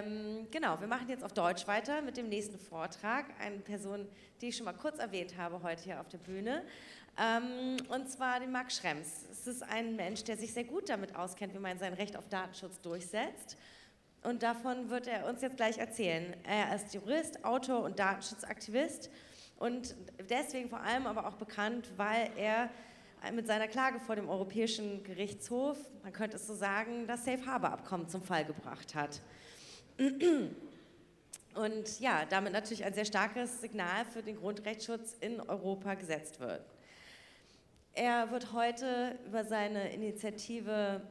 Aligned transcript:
Ähm, 0.00 0.46
genau, 0.50 0.80
wir 0.80 0.86
machen 0.86 1.08
jetzt 1.08 1.24
auf 1.24 1.32
Deutsch 1.32 1.66
weiter 1.66 2.02
mit 2.02 2.16
dem 2.16 2.28
nächsten 2.28 2.58
Vortrag. 2.58 3.26
Eine 3.40 3.58
Person, 3.58 4.06
die 4.40 4.48
ich 4.48 4.56
schon 4.56 4.64
mal 4.64 4.72
kurz 4.72 4.98
erwähnt 4.98 5.36
habe 5.36 5.62
heute 5.62 5.82
hier 5.82 6.00
auf 6.00 6.08
der 6.08 6.18
Bühne. 6.18 6.62
Ähm, 7.18 7.76
und 7.88 8.08
zwar 8.08 8.40
den 8.40 8.52
Marc 8.52 8.72
Schrems. 8.72 9.26
Es 9.30 9.46
ist 9.46 9.62
ein 9.62 9.96
Mensch, 9.96 10.24
der 10.24 10.36
sich 10.36 10.52
sehr 10.52 10.64
gut 10.64 10.88
damit 10.88 11.16
auskennt, 11.16 11.54
wie 11.54 11.58
man 11.58 11.78
sein 11.78 11.92
Recht 11.94 12.16
auf 12.16 12.28
Datenschutz 12.28 12.80
durchsetzt. 12.80 13.56
Und 14.22 14.42
davon 14.42 14.90
wird 14.90 15.06
er 15.06 15.26
uns 15.26 15.42
jetzt 15.42 15.56
gleich 15.56 15.78
erzählen. 15.78 16.34
Er 16.44 16.74
ist 16.74 16.94
Jurist, 16.94 17.44
Autor 17.44 17.82
und 17.82 17.98
Datenschutzaktivist 17.98 19.10
und 19.58 19.94
deswegen 20.28 20.68
vor 20.68 20.80
allem 20.80 21.06
aber 21.06 21.26
auch 21.26 21.36
bekannt, 21.36 21.90
weil 21.96 22.30
er 22.36 22.70
mit 23.32 23.46
seiner 23.46 23.68
Klage 23.68 23.98
vor 23.98 24.16
dem 24.16 24.28
Europäischen 24.28 25.02
Gerichtshof, 25.04 25.78
man 26.02 26.12
könnte 26.12 26.36
es 26.36 26.46
so 26.46 26.54
sagen, 26.54 27.06
das 27.06 27.24
Safe 27.24 27.44
Harbor 27.44 27.70
Abkommen 27.70 28.08
zum 28.08 28.22
Fall 28.22 28.44
gebracht 28.44 28.94
hat. 28.94 29.20
Und 31.54 32.00
ja, 32.00 32.24
damit 32.24 32.52
natürlich 32.52 32.84
ein 32.84 32.94
sehr 32.94 33.04
starkes 33.04 33.60
Signal 33.60 34.04
für 34.06 34.22
den 34.22 34.36
Grundrechtsschutz 34.36 35.16
in 35.20 35.40
Europa 35.40 35.94
gesetzt 35.94 36.40
wird. 36.40 36.64
Er 37.92 38.30
wird 38.30 38.52
heute 38.52 39.18
über 39.26 39.44
seine 39.44 39.92
Initiative 39.92 41.02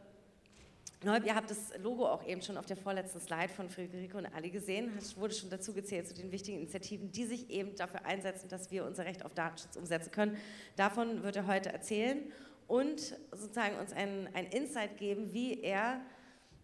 ihr 1.03 1.35
habt 1.35 1.49
das 1.49 1.77
Logo 1.81 2.05
auch 2.07 2.25
eben 2.27 2.41
schon 2.41 2.57
auf 2.57 2.65
der 2.65 2.75
vorletzten 2.75 3.21
Slide 3.21 3.49
von 3.49 3.69
Friederike 3.69 4.17
und 4.17 4.25
Ali 4.25 4.49
gesehen. 4.49 4.91
Es 4.97 5.15
wurde 5.15 5.33
schon 5.33 5.49
dazu 5.49 5.73
gezählt 5.73 6.07
zu 6.07 6.13
den 6.13 6.31
wichtigen 6.31 6.57
Initiativen, 6.57 7.11
die 7.11 7.25
sich 7.25 7.49
eben 7.49 7.75
dafür 7.75 8.05
einsetzen, 8.05 8.49
dass 8.49 8.69
wir 8.69 8.85
unser 8.85 9.05
Recht 9.05 9.23
auf 9.23 9.33
Datenschutz 9.33 9.77
umsetzen 9.77 10.11
können. 10.11 10.37
Davon 10.75 11.23
wird 11.23 11.37
er 11.37 11.47
heute 11.47 11.71
erzählen 11.71 12.19
und 12.67 13.15
sozusagen 13.31 13.77
uns 13.77 13.93
ein, 13.93 14.27
ein 14.33 14.47
Insight 14.47 14.97
geben, 14.97 15.31
wie 15.33 15.61
er 15.61 16.01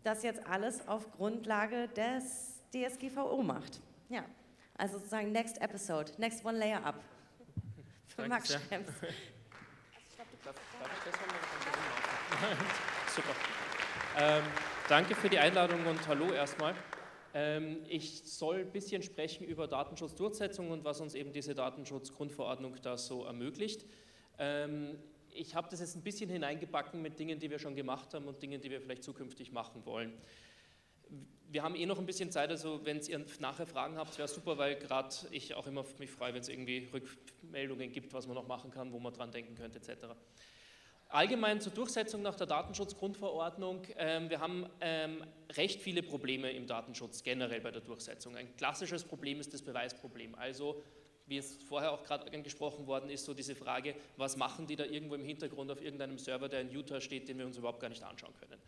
das 0.05 0.23
jetzt 0.23 0.45
alles 0.45 0.87
auf 0.87 1.11
Grundlage 1.11 1.87
des 1.89 2.61
DSGVO 2.71 3.41
macht. 3.43 3.81
Ja, 4.09 4.23
also 4.77 4.97
sozusagen 4.97 5.31
Next 5.31 5.61
Episode, 5.61 6.11
Next 6.17 6.45
One 6.45 6.57
Layer 6.57 6.85
Up. 6.85 7.03
Für 8.07 8.27
Max 8.27 8.53
Schrems. 8.53 8.87
Super. 13.15 13.35
Ähm, 14.17 14.43
danke 14.87 15.15
für 15.15 15.29
die 15.29 15.39
Einladung 15.39 15.85
und 15.85 16.07
hallo 16.07 16.31
erstmal. 16.31 16.75
Ähm, 17.33 17.83
ich 17.87 18.23
soll 18.25 18.61
ein 18.61 18.71
bisschen 18.71 19.01
sprechen 19.01 19.45
über 19.45 19.67
Datenschutzdurchsetzung 19.67 20.71
und 20.71 20.85
was 20.85 21.01
uns 21.01 21.15
eben 21.15 21.33
diese 21.33 21.55
Datenschutzgrundverordnung 21.55 22.75
da 22.81 22.97
so 22.97 23.25
ermöglicht. 23.25 23.85
Ähm, 24.37 24.97
ich 25.35 25.55
habe 25.55 25.67
das 25.69 25.79
jetzt 25.79 25.95
ein 25.95 26.03
bisschen 26.03 26.29
hineingebacken 26.29 27.01
mit 27.01 27.19
Dingen, 27.19 27.39
die 27.39 27.49
wir 27.49 27.59
schon 27.59 27.75
gemacht 27.75 28.13
haben 28.13 28.27
und 28.27 28.41
Dingen, 28.41 28.61
die 28.61 28.71
wir 28.71 28.81
vielleicht 28.81 29.03
zukünftig 29.03 29.51
machen 29.51 29.85
wollen. 29.85 30.13
Wir 31.47 31.63
haben 31.63 31.75
eh 31.75 31.85
noch 31.85 31.99
ein 31.99 32.05
bisschen 32.05 32.31
Zeit, 32.31 32.49
also 32.49 32.83
wenn 32.85 32.99
ihr 33.01 33.23
nachher 33.39 33.67
Fragen 33.67 33.97
habt, 33.97 34.17
wäre 34.17 34.27
super, 34.27 34.57
weil 34.57 34.75
gerade 34.75 35.15
ich 35.31 35.53
auch 35.53 35.67
immer 35.67 35.85
mich 35.99 36.09
freue, 36.09 36.33
wenn 36.33 36.41
es 36.41 36.49
irgendwie 36.49 36.89
Rückmeldungen 36.91 37.91
gibt, 37.91 38.13
was 38.13 38.27
man 38.27 38.35
noch 38.35 38.47
machen 38.47 38.71
kann, 38.71 38.91
wo 38.91 38.99
man 38.99 39.13
dran 39.13 39.31
denken 39.31 39.55
könnte 39.55 39.79
etc. 39.79 40.07
Allgemein 41.09 41.61
zur 41.61 41.71
Durchsetzung 41.71 42.23
nach 42.23 42.35
der 42.35 42.47
Datenschutzgrundverordnung. 42.47 43.83
Ähm, 43.97 44.29
wir 44.29 44.39
haben 44.39 44.67
ähm, 44.81 45.23
recht 45.51 45.81
viele 45.81 46.01
Probleme 46.01 46.51
im 46.51 46.65
Datenschutz 46.65 47.21
generell 47.23 47.61
bei 47.61 47.71
der 47.71 47.81
Durchsetzung. 47.81 48.35
Ein 48.35 48.55
klassisches 48.57 49.03
Problem 49.03 49.39
ist 49.39 49.53
das 49.53 49.61
Beweisproblem. 49.61 50.33
Also, 50.35 50.81
wie 51.27 51.37
es 51.37 51.55
vorher 51.63 51.91
auch 51.91 52.03
gerade 52.03 52.31
angesprochen 52.31 52.87
worden 52.87 53.09
ist, 53.09 53.25
so 53.25 53.33
diese 53.33 53.55
Frage, 53.55 53.95
was 54.17 54.37
machen 54.37 54.67
die 54.67 54.75
da 54.75 54.85
irgendwo 54.85 55.15
im 55.15 55.23
Hintergrund 55.23 55.71
auf 55.71 55.81
irgendeinem 55.81 56.17
Server, 56.17 56.49
der 56.49 56.61
in 56.61 56.71
Utah 56.71 57.01
steht, 57.01 57.27
den 57.27 57.37
wir 57.37 57.45
uns 57.45 57.57
überhaupt 57.57 57.79
gar 57.79 57.89
nicht 57.89 58.03
anschauen 58.03 58.33
können. 58.39 58.61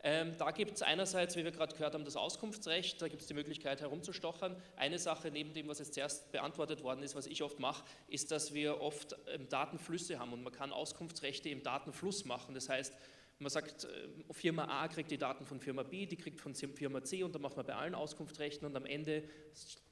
Ähm, 0.00 0.36
da 0.38 0.52
gibt 0.52 0.76
es 0.76 0.82
einerseits, 0.82 1.34
wie 1.36 1.42
wir 1.42 1.50
gerade 1.50 1.74
gehört 1.74 1.94
haben, 1.94 2.04
das 2.04 2.14
Auskunftsrecht, 2.14 3.02
da 3.02 3.08
gibt 3.08 3.22
es 3.22 3.28
die 3.28 3.34
Möglichkeit 3.34 3.80
herumzustochern. 3.80 4.54
Eine 4.76 4.98
Sache 4.98 5.30
neben 5.32 5.52
dem, 5.54 5.66
was 5.66 5.80
jetzt 5.80 5.94
zuerst 5.94 6.30
beantwortet 6.30 6.84
worden 6.84 7.02
ist, 7.02 7.16
was 7.16 7.26
ich 7.26 7.42
oft 7.42 7.58
mache, 7.58 7.84
ist, 8.06 8.30
dass 8.30 8.54
wir 8.54 8.80
oft 8.80 9.16
ähm, 9.34 9.48
Datenflüsse 9.48 10.20
haben 10.20 10.32
und 10.32 10.44
man 10.44 10.52
kann 10.52 10.72
Auskunftsrechte 10.72 11.48
im 11.48 11.64
Datenfluss 11.64 12.24
machen. 12.24 12.54
Das 12.54 12.68
heißt, 12.68 12.94
man 13.38 13.50
sagt, 13.50 13.84
äh, 13.84 14.32
Firma 14.32 14.64
A 14.64 14.88
kriegt 14.88 15.10
die 15.10 15.18
Daten 15.18 15.44
von 15.44 15.60
Firma 15.60 15.82
B, 15.82 16.06
die 16.06 16.16
kriegt 16.16 16.40
von 16.40 16.54
Firma 16.54 17.02
C 17.02 17.22
und 17.22 17.34
dann 17.34 17.42
macht 17.42 17.56
man 17.56 17.66
bei 17.66 17.74
allen 17.74 17.94
Auskunftsrechten 17.94 18.66
und 18.66 18.76
am 18.76 18.84
Ende 18.84 19.24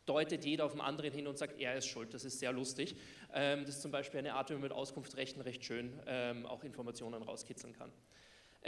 deutet 0.05 0.45
jeder 0.45 0.65
auf 0.65 0.73
den 0.73 0.81
anderen 0.81 1.13
hin 1.13 1.27
und 1.27 1.39
sagt, 1.39 1.61
er 1.61 1.77
ist 1.77 1.87
schuld. 1.87 2.15
Das 2.15 2.25
ist 2.25 2.39
sehr 2.39 2.53
lustig. 2.53 2.97
Ähm, 3.33 3.65
das 3.65 3.77
ist 3.77 3.83
zum 3.83 3.91
Beispiel 3.91 4.19
eine 4.19 4.35
Art, 4.35 4.51
wie 4.51 4.55
man 4.55 4.63
mit 4.63 4.73
Auskunftsrechten 4.73 5.43
recht 5.43 5.65
schön 5.65 5.93
auch 6.47 6.65
Informationen 6.65 7.23
rauskitzeln 7.23 7.73
kann. 7.73 7.93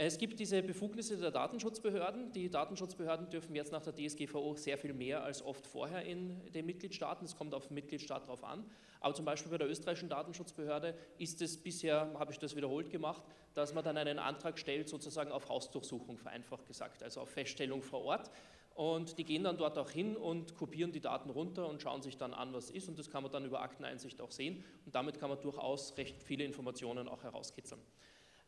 Es 0.01 0.17
gibt 0.17 0.39
diese 0.39 0.63
Befugnisse 0.63 1.17
der 1.17 1.29
Datenschutzbehörden. 1.29 2.31
Die 2.31 2.49
Datenschutzbehörden 2.49 3.29
dürfen 3.29 3.53
jetzt 3.53 3.73
nach 3.73 3.81
der 3.81 3.93
DSGVO 3.93 4.55
sehr 4.55 4.77
viel 4.77 4.93
mehr 4.93 5.25
als 5.25 5.41
oft 5.41 5.67
vorher 5.67 6.05
in 6.05 6.39
den 6.53 6.65
Mitgliedstaaten. 6.65 7.25
Es 7.25 7.35
kommt 7.35 7.53
auf 7.53 7.67
den 7.67 7.73
Mitgliedstaat 7.73 8.25
drauf 8.25 8.45
an. 8.45 8.63
Aber 9.01 9.13
zum 9.13 9.25
Beispiel 9.25 9.51
bei 9.51 9.57
der 9.57 9.69
österreichischen 9.69 10.07
Datenschutzbehörde 10.07 10.97
ist 11.17 11.41
es 11.41 11.61
bisher, 11.61 12.13
habe 12.17 12.31
ich 12.31 12.39
das 12.39 12.55
wiederholt 12.55 12.89
gemacht, 12.89 13.25
dass 13.55 13.73
man 13.73 13.83
dann 13.83 13.97
einen 13.97 14.19
Antrag 14.19 14.57
stellt, 14.57 14.87
sozusagen 14.87 15.33
auf 15.33 15.49
Hausdurchsuchung, 15.49 16.17
vereinfacht 16.17 16.65
gesagt, 16.65 17.03
also 17.03 17.19
auf 17.19 17.29
Feststellung 17.31 17.81
vor 17.81 18.05
Ort. 18.05 18.31
Und 18.75 19.17
die 19.17 19.25
gehen 19.25 19.43
dann 19.43 19.57
dort 19.57 19.77
auch 19.77 19.89
hin 19.89 20.15
und 20.15 20.55
kopieren 20.55 20.93
die 20.93 21.01
Daten 21.01 21.29
runter 21.29 21.67
und 21.67 21.81
schauen 21.81 22.01
sich 22.01 22.15
dann 22.15 22.33
an, 22.33 22.53
was 22.53 22.69
ist. 22.69 22.87
Und 22.87 22.97
das 22.97 23.09
kann 23.09 23.21
man 23.21 23.33
dann 23.33 23.43
über 23.43 23.59
Akteneinsicht 23.59 24.21
auch 24.21 24.31
sehen. 24.31 24.63
Und 24.85 24.95
damit 24.95 25.19
kann 25.19 25.29
man 25.29 25.41
durchaus 25.41 25.97
recht 25.97 26.23
viele 26.23 26.45
Informationen 26.45 27.09
auch 27.09 27.21
herauskitzeln. 27.23 27.81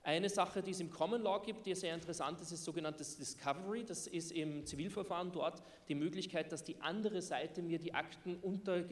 Eine 0.03 0.29
Sache, 0.29 0.63
die 0.63 0.72
es 0.72 0.79
im 0.79 0.89
Common 0.89 1.22
Law 1.22 1.39
gibt, 1.45 1.66
die 1.67 1.75
sehr 1.75 1.94
interessant 1.94 2.41
ist, 2.41 2.51
ist 2.51 2.63
sogenanntes 2.63 3.17
Discovery. 3.17 3.84
Das 3.84 4.07
ist 4.07 4.31
im 4.31 4.66
Zivilverfahren 4.66 5.31
dort 5.31 5.62
die 5.89 5.94
Möglichkeit, 5.94 6.51
dass 6.51 6.63
die 6.63 6.75
andere 6.81 7.22
Seite 7.22 7.62
mir 7.62 7.78
die 7.78 7.94
Akten 7.94 8.38
unter, 8.41 8.84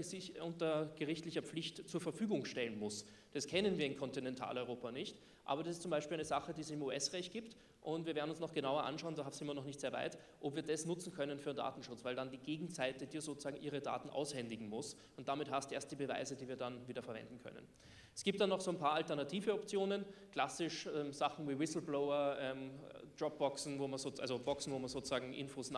unter 0.43 0.85
gerichtlicher 0.97 1.41
Pflicht 1.41 1.89
zur 1.89 1.99
Verfügung 1.99 2.45
stellen 2.45 2.77
muss. 2.77 3.07
Das 3.33 3.47
kennen 3.47 3.79
wir 3.79 3.87
in 3.87 3.97
Kontinentaleuropa 3.97 4.91
nicht, 4.91 5.17
aber 5.45 5.63
das 5.63 5.77
ist 5.77 5.81
zum 5.81 5.89
Beispiel 5.89 6.15
eine 6.15 6.25
Sache, 6.25 6.53
die 6.53 6.61
es 6.61 6.69
im 6.69 6.81
US-Recht 6.83 7.33
gibt 7.33 7.55
und 7.81 8.05
wir 8.05 8.15
werden 8.15 8.29
uns 8.29 8.39
noch 8.39 8.53
genauer 8.53 8.83
anschauen, 8.83 9.15
da 9.15 9.29
sind 9.31 9.47
wir 9.47 9.53
noch 9.53 9.65
nicht 9.65 9.79
sehr 9.79 9.93
weit, 9.93 10.17
ob 10.41 10.55
wir 10.55 10.63
das 10.63 10.85
nutzen 10.85 11.13
können 11.13 11.39
für 11.39 11.53
Datenschutz, 11.53 12.03
weil 12.03 12.15
dann 12.15 12.29
die 12.29 12.37
Gegenseite 12.37 13.07
dir 13.07 13.21
sozusagen 13.21 13.57
ihre 13.61 13.81
Daten 13.81 14.09
aushändigen 14.09 14.69
muss 14.69 14.95
und 15.17 15.27
damit 15.27 15.49
hast 15.49 15.71
du 15.71 15.75
erst 15.75 15.91
die 15.91 15.95
Beweise, 15.95 16.35
die 16.35 16.47
wir 16.47 16.57
dann 16.57 16.87
wieder 16.87 17.01
verwenden 17.01 17.39
können. 17.39 17.67
Es 18.15 18.23
gibt 18.23 18.41
dann 18.41 18.49
noch 18.49 18.59
so 18.59 18.71
ein 18.71 18.77
paar 18.77 18.93
alternative 18.93 19.53
Optionen, 19.53 20.05
klassisch 20.31 20.87
ähm, 20.93 21.13
Sachen 21.13 21.47
wie 21.47 21.57
Whistleblower, 21.57 22.37
ähm, 22.39 22.71
Dropboxen, 23.17 23.79
wo 23.79 23.87
man 23.87 23.97
so, 23.97 24.11
also 24.19 24.37
Boxen, 24.39 24.73
wo 24.73 24.79
man 24.79 24.89
sozusagen 24.89 25.33
Infos 25.33 25.71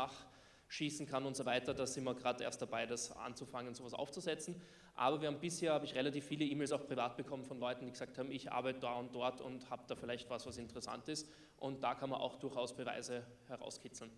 nachschießen 0.71 1.05
kann 1.05 1.25
und 1.25 1.35
so 1.35 1.45
weiter. 1.45 1.73
Da 1.73 1.85
sind 1.85 2.05
wir 2.05 2.15
gerade 2.15 2.43
erst 2.43 2.61
dabei, 2.61 2.85
das 2.85 3.11
anzufangen, 3.11 3.75
sowas 3.75 3.93
aufzusetzen. 3.93 4.55
Aber 4.95 5.21
wir 5.21 5.27
haben 5.27 5.39
bisher, 5.39 5.73
habe 5.73 5.85
ich 5.85 5.95
relativ 5.95 6.25
viele 6.25 6.45
E-Mails 6.45 6.71
auch 6.71 6.85
privat 6.85 7.17
bekommen 7.17 7.43
von 7.43 7.59
Leuten, 7.59 7.85
die 7.85 7.91
gesagt 7.91 8.17
haben, 8.17 8.31
ich 8.31 8.51
arbeite 8.51 8.79
da 8.79 8.93
und 8.93 9.13
dort 9.13 9.41
und 9.41 9.69
habe 9.69 9.83
da 9.87 9.95
vielleicht 9.95 10.29
was, 10.29 10.45
was 10.45 10.57
interessant 10.57 11.09
ist. 11.09 11.29
Und 11.57 11.83
da 11.83 11.93
kann 11.95 12.09
man 12.09 12.21
auch 12.21 12.37
durchaus 12.37 12.75
Beweise 12.75 13.25
herauskitzeln. 13.47 14.11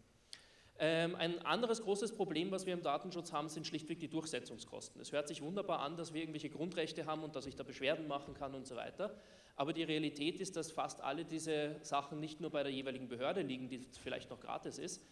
Ähm, 0.80 1.16
ein 1.16 1.40
anderes 1.46 1.82
großes 1.82 2.16
Problem, 2.16 2.52
was 2.52 2.66
wir 2.66 2.74
im 2.74 2.82
Datenschutz 2.82 3.32
haben, 3.32 3.50
sind 3.50 3.66
schlichtweg 3.66 4.00
die 4.00 4.10
Durchsetzungskosten. 4.10 5.02
Es 5.02 5.12
hört 5.12 5.28
sich 5.28 5.42
wunderbar 5.42 5.80
an, 5.80 5.98
dass 5.98 6.14
wir 6.14 6.22
irgendwelche 6.22 6.50
Grundrechte 6.50 7.06
haben 7.06 7.24
und 7.24 7.36
dass 7.36 7.46
ich 7.46 7.56
da 7.56 7.64
Beschwerden 7.64 8.08
machen 8.08 8.34
kann 8.34 8.56
und 8.56 8.68
so 8.68 8.76
weiter. 8.76 9.16
Aber 9.56 9.74
die 9.74 9.84
Realität 9.84 10.40
ist, 10.40 10.56
dass 10.56 10.72
fast 10.72 11.02
alle 11.02 11.26
diese 11.26 11.78
Sachen 11.82 12.20
nicht 12.20 12.42
nur 12.42 12.50
bei 12.50 12.64
der 12.64 12.72
jeweiligen 12.72 13.08
Behörde 13.08 13.42
liegen, 13.42 13.70
die 13.70 13.80
vielleicht 14.02 14.32
noch 14.32 14.40
gratis 14.40 14.80
ist, 14.80 15.04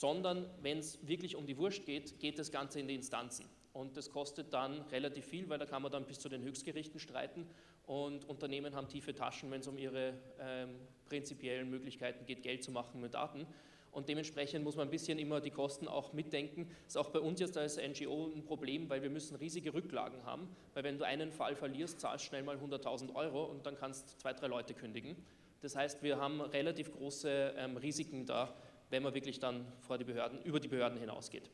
sondern 0.00 0.46
wenn 0.60 0.78
es 0.78 1.06
wirklich 1.06 1.36
um 1.36 1.46
die 1.46 1.56
Wurst 1.56 1.86
geht, 1.86 2.20
geht 2.20 2.38
das 2.38 2.50
Ganze 2.50 2.80
in 2.80 2.88
die 2.88 2.94
Instanzen. 2.94 3.46
Und 3.72 3.96
das 3.96 4.10
kostet 4.10 4.52
dann 4.52 4.82
relativ 4.92 5.26
viel, 5.26 5.48
weil 5.48 5.58
da 5.58 5.66
kann 5.66 5.82
man 5.82 5.92
dann 5.92 6.06
bis 6.06 6.18
zu 6.18 6.28
den 6.28 6.42
Höchstgerichten 6.42 7.00
streiten. 7.00 7.46
Und 7.86 8.24
Unternehmen 8.28 8.74
haben 8.74 8.88
tiefe 8.88 9.14
Taschen, 9.14 9.50
wenn 9.50 9.60
es 9.60 9.68
um 9.68 9.78
ihre 9.78 10.14
ähm, 10.40 10.76
prinzipiellen 11.08 11.70
Möglichkeiten 11.70 12.26
geht, 12.26 12.42
Geld 12.42 12.62
zu 12.62 12.72
machen 12.72 13.00
mit 13.00 13.14
Daten. 13.14 13.46
Und 13.92 14.10
dementsprechend 14.10 14.64
muss 14.64 14.76
man 14.76 14.88
ein 14.88 14.90
bisschen 14.90 15.18
immer 15.18 15.40
die 15.40 15.50
Kosten 15.50 15.88
auch 15.88 16.12
mitdenken. 16.12 16.68
Das 16.84 16.94
ist 16.94 16.96
auch 16.98 17.08
bei 17.08 17.20
uns 17.20 17.40
jetzt 17.40 17.56
als 17.56 17.78
NGO 17.78 18.30
ein 18.34 18.44
Problem, 18.44 18.90
weil 18.90 19.00
wir 19.00 19.08
müssen 19.08 19.36
riesige 19.36 19.72
Rücklagen 19.72 20.24
haben. 20.24 20.54
Weil 20.74 20.84
wenn 20.84 20.98
du 20.98 21.06
einen 21.06 21.32
Fall 21.32 21.56
verlierst, 21.56 22.00
zahlst 22.00 22.26
schnell 22.26 22.42
mal 22.42 22.56
100.000 22.56 23.14
Euro 23.14 23.44
und 23.44 23.64
dann 23.64 23.76
kannst 23.76 24.20
zwei, 24.20 24.34
drei 24.34 24.48
Leute 24.48 24.74
kündigen. 24.74 25.16
Das 25.62 25.76
heißt, 25.76 26.02
wir 26.02 26.18
haben 26.18 26.42
relativ 26.42 26.92
große 26.92 27.54
ähm, 27.56 27.76
Risiken 27.78 28.26
da, 28.26 28.54
wenn 28.90 29.02
man 29.02 29.14
wirklich 29.14 29.38
dann 29.38 29.66
vor 29.80 29.98
die 29.98 30.04
Behörden, 30.04 30.42
über 30.42 30.60
die 30.60 30.68
Behörden 30.68 30.98
hinausgeht. 30.98 31.50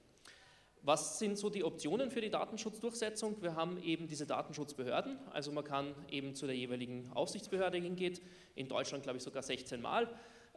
Was 0.82 1.18
sind 1.18 1.38
so 1.38 1.48
die 1.48 1.62
Optionen 1.62 2.10
für 2.10 2.20
die 2.20 2.30
Datenschutzdurchsetzung? 2.30 3.40
Wir 3.40 3.54
haben 3.54 3.80
eben 3.82 4.08
diese 4.08 4.26
Datenschutzbehörden, 4.26 5.18
also 5.30 5.52
man 5.52 5.64
kann 5.64 5.94
eben 6.10 6.34
zu 6.34 6.46
der 6.46 6.56
jeweiligen 6.56 7.10
Aufsichtsbehörde 7.12 7.78
hingehen, 7.78 8.18
in 8.56 8.68
Deutschland 8.68 9.04
glaube 9.04 9.18
ich 9.18 9.22
sogar 9.22 9.42
16 9.42 9.80
Mal 9.80 10.08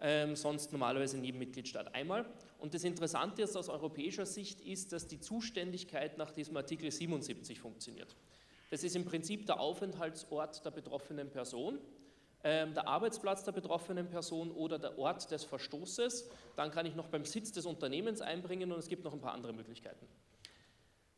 ähm, 0.01 0.35
sonst 0.35 0.71
normalerweise 0.71 1.17
in 1.17 1.23
jedem 1.23 1.39
Mitgliedstaat 1.39 1.93
einmal. 1.95 2.25
Und 2.59 2.73
das 2.73 2.83
Interessante 2.83 3.41
jetzt 3.41 3.55
aus 3.55 3.69
europäischer 3.69 4.25
Sicht 4.25 4.61
ist, 4.61 4.91
dass 4.91 5.07
die 5.07 5.19
Zuständigkeit 5.19 6.17
nach 6.17 6.31
diesem 6.31 6.57
Artikel 6.57 6.91
77 6.91 7.59
funktioniert. 7.59 8.15
Das 8.71 8.83
ist 8.83 8.95
im 8.95 9.05
Prinzip 9.05 9.45
der 9.45 9.59
Aufenthaltsort 9.59 10.65
der 10.65 10.71
betroffenen 10.71 11.29
Person. 11.29 11.79
Ähm, 12.45 12.75
der 12.75 12.87
Arbeitsplatz 12.87 13.43
der 13.43 13.53
betroffenen 13.53 14.07
Person 14.07 14.51
oder 14.51 14.77
der 14.77 14.99
Ort 14.99 15.31
des 15.31 15.43
Verstoßes. 15.43 16.29
Dann 16.55 16.69
kann 16.69 16.85
ich 16.85 16.93
noch 16.93 17.07
beim 17.07 17.25
Sitz 17.25 17.51
des 17.51 17.65
Unternehmens 17.65 18.21
einbringen 18.21 18.71
und 18.71 18.77
es 18.77 18.87
gibt 18.87 19.03
noch 19.03 19.13
ein 19.13 19.19
paar 19.19 19.33
andere 19.33 19.51
Möglichkeiten. 19.51 20.05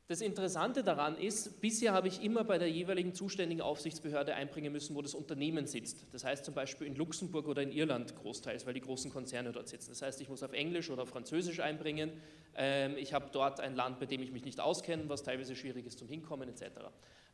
Das 0.08 0.22
Interessante 0.22 0.84
daran 0.84 1.18
ist, 1.18 1.60
bisher 1.60 1.92
habe 1.92 2.08
ich 2.08 2.24
immer 2.24 2.46
bei 2.46 2.58
der 2.58 2.72
jeweiligen 2.72 3.14
zuständigen 3.14 3.62
Aufsichtsbehörde 3.62 4.36
einbringen 4.36 4.72
müssen, 4.72 4.96
wo 4.96 5.02
das 5.02 5.14
Unternehmen 5.14 5.68
sitzt. 5.68 6.06
Das 6.14 6.24
heißt 6.24 6.46
zum 6.46 6.54
Beispiel 6.54 6.88
in 6.88 6.96
Luxemburg 6.96 7.46
oder 7.46 7.62
in 7.62 7.74
Irland 7.74 8.16
großteils, 8.16 8.66
weil 8.66 8.74
die 8.74 8.80
großen 8.80 9.12
Konzerne 9.12 9.52
dort 9.52 9.68
sitzen. 9.68 9.90
Das 9.90 10.02
heißt, 10.02 10.22
ich 10.22 10.30
muss 10.30 10.44
auf 10.44 10.54
Englisch 10.54 10.90
oder 10.90 11.04
auf 11.04 11.10
Französisch 11.10 11.60
einbringen. 11.60 12.14
Ähm, 12.56 12.96
ich 12.96 13.14
habe 13.14 13.28
dort 13.34 13.60
ein 13.60 13.76
Land, 13.76 14.00
bei 14.00 14.06
dem 14.06 14.24
ich 14.24 14.32
mich 14.32 14.46
nicht 14.46 14.62
auskenne, 14.62 15.10
was 15.10 15.24
teilweise 15.24 15.58
schwierig 15.58 15.86
ist 15.86 16.00
zum 16.00 16.08
Hinkommen 16.08 16.48
etc. 16.48 16.64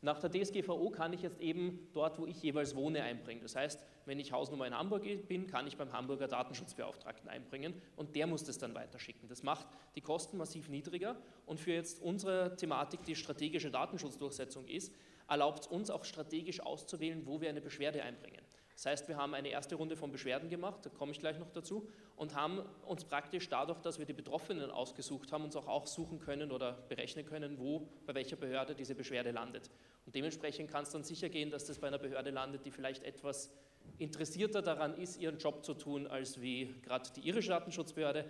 Nach 0.04 0.20
der 0.20 0.30
DSGVO 0.30 0.90
kann 0.90 1.14
ich 1.14 1.22
jetzt 1.22 1.40
eben 1.40 1.88
dort, 1.94 2.20
wo 2.20 2.26
ich 2.26 2.44
jeweils 2.44 2.76
wohne, 2.76 3.04
einbringen. 3.04 3.42
Das 3.42 3.56
heißt, 3.56 3.82
wenn 4.06 4.20
ich 4.20 4.34
Hausnummer 4.34 4.68
in 4.68 4.78
Hamburg 4.78 5.04
bin, 5.30 5.48
kann 5.48 5.66
ich 5.66 5.78
beim 5.78 5.94
Hamburger 5.94 6.28
Datenschutzbeauftragten 6.28 7.30
einbringen 7.30 7.74
und 7.96 8.14
der 8.14 8.28
muss 8.28 8.44
das 8.44 8.58
dann 8.58 8.76
weiterschicken. 8.76 9.30
Das 9.30 9.44
macht 9.44 9.66
die 9.96 10.02
Kosten 10.02 10.36
massiv 10.36 10.68
niedriger 10.68 11.16
und 11.46 11.62
für 11.62 11.72
jetzt 11.72 12.02
unsere 12.02 12.58
Thematik, 12.58 13.06
die 13.06 13.16
strategische 13.16 13.72
Datenschutzdurchsetzung 13.72 14.68
ist, 14.68 14.94
erlaubt 15.30 15.62
es 15.62 15.68
uns 15.68 15.90
auch 15.90 16.04
strategisch 16.04 16.60
auszuwählen, 16.60 17.26
wo 17.26 17.40
wir 17.40 17.48
eine 17.48 17.62
Beschwerde 17.62 18.04
einbringen. 18.04 18.43
Das 18.76 18.86
heißt, 18.88 19.08
wir 19.08 19.18
haben 19.18 19.34
eine 19.34 19.50
erste 19.50 19.76
Runde 19.76 19.96
von 19.96 20.12
Beschwerden 20.12 20.50
gemacht, 20.50 20.86
da 20.86 20.90
komme 20.90 21.12
ich 21.12 21.20
gleich 21.20 21.38
noch 21.38 21.52
dazu, 21.52 21.88
und 22.16 22.36
haben 22.36 22.62
uns 22.86 23.06
praktisch 23.06 23.48
dadurch, 23.50 23.80
dass 23.80 24.00
wir 24.00 24.06
die 24.06 24.14
Betroffenen 24.14 24.72
ausgesucht 24.72 25.32
haben, 25.32 25.44
uns 25.44 25.56
auch 25.56 25.68
aussuchen 25.68 26.20
können 26.20 26.52
oder 26.52 26.74
berechnen 26.90 27.26
können, 27.26 27.60
wo, 27.60 27.88
bei 28.06 28.16
welcher 28.16 28.36
Behörde 28.36 28.76
diese 28.76 28.96
Beschwerde 28.96 29.32
landet. 29.32 29.70
Und 30.06 30.16
dementsprechend 30.16 30.72
kann 30.72 30.84
es 30.84 30.90
dann 30.90 31.04
sicher 31.04 31.30
gehen, 31.30 31.52
dass 31.52 31.66
das 31.66 31.80
bei 31.80 31.88
einer 31.88 32.00
Behörde 32.00 32.32
landet, 32.32 32.66
die 32.66 32.72
vielleicht 32.72 33.04
etwas 33.04 33.52
interessierter 33.98 34.62
daran 34.62 34.96
ist, 34.96 35.20
ihren 35.20 35.38
Job 35.38 35.64
zu 35.64 35.74
tun, 35.74 36.08
als 36.08 36.42
wie 36.42 36.74
gerade 36.82 37.10
die 37.16 37.22
irische 37.22 37.50
Datenschutzbehörde. 37.50 38.26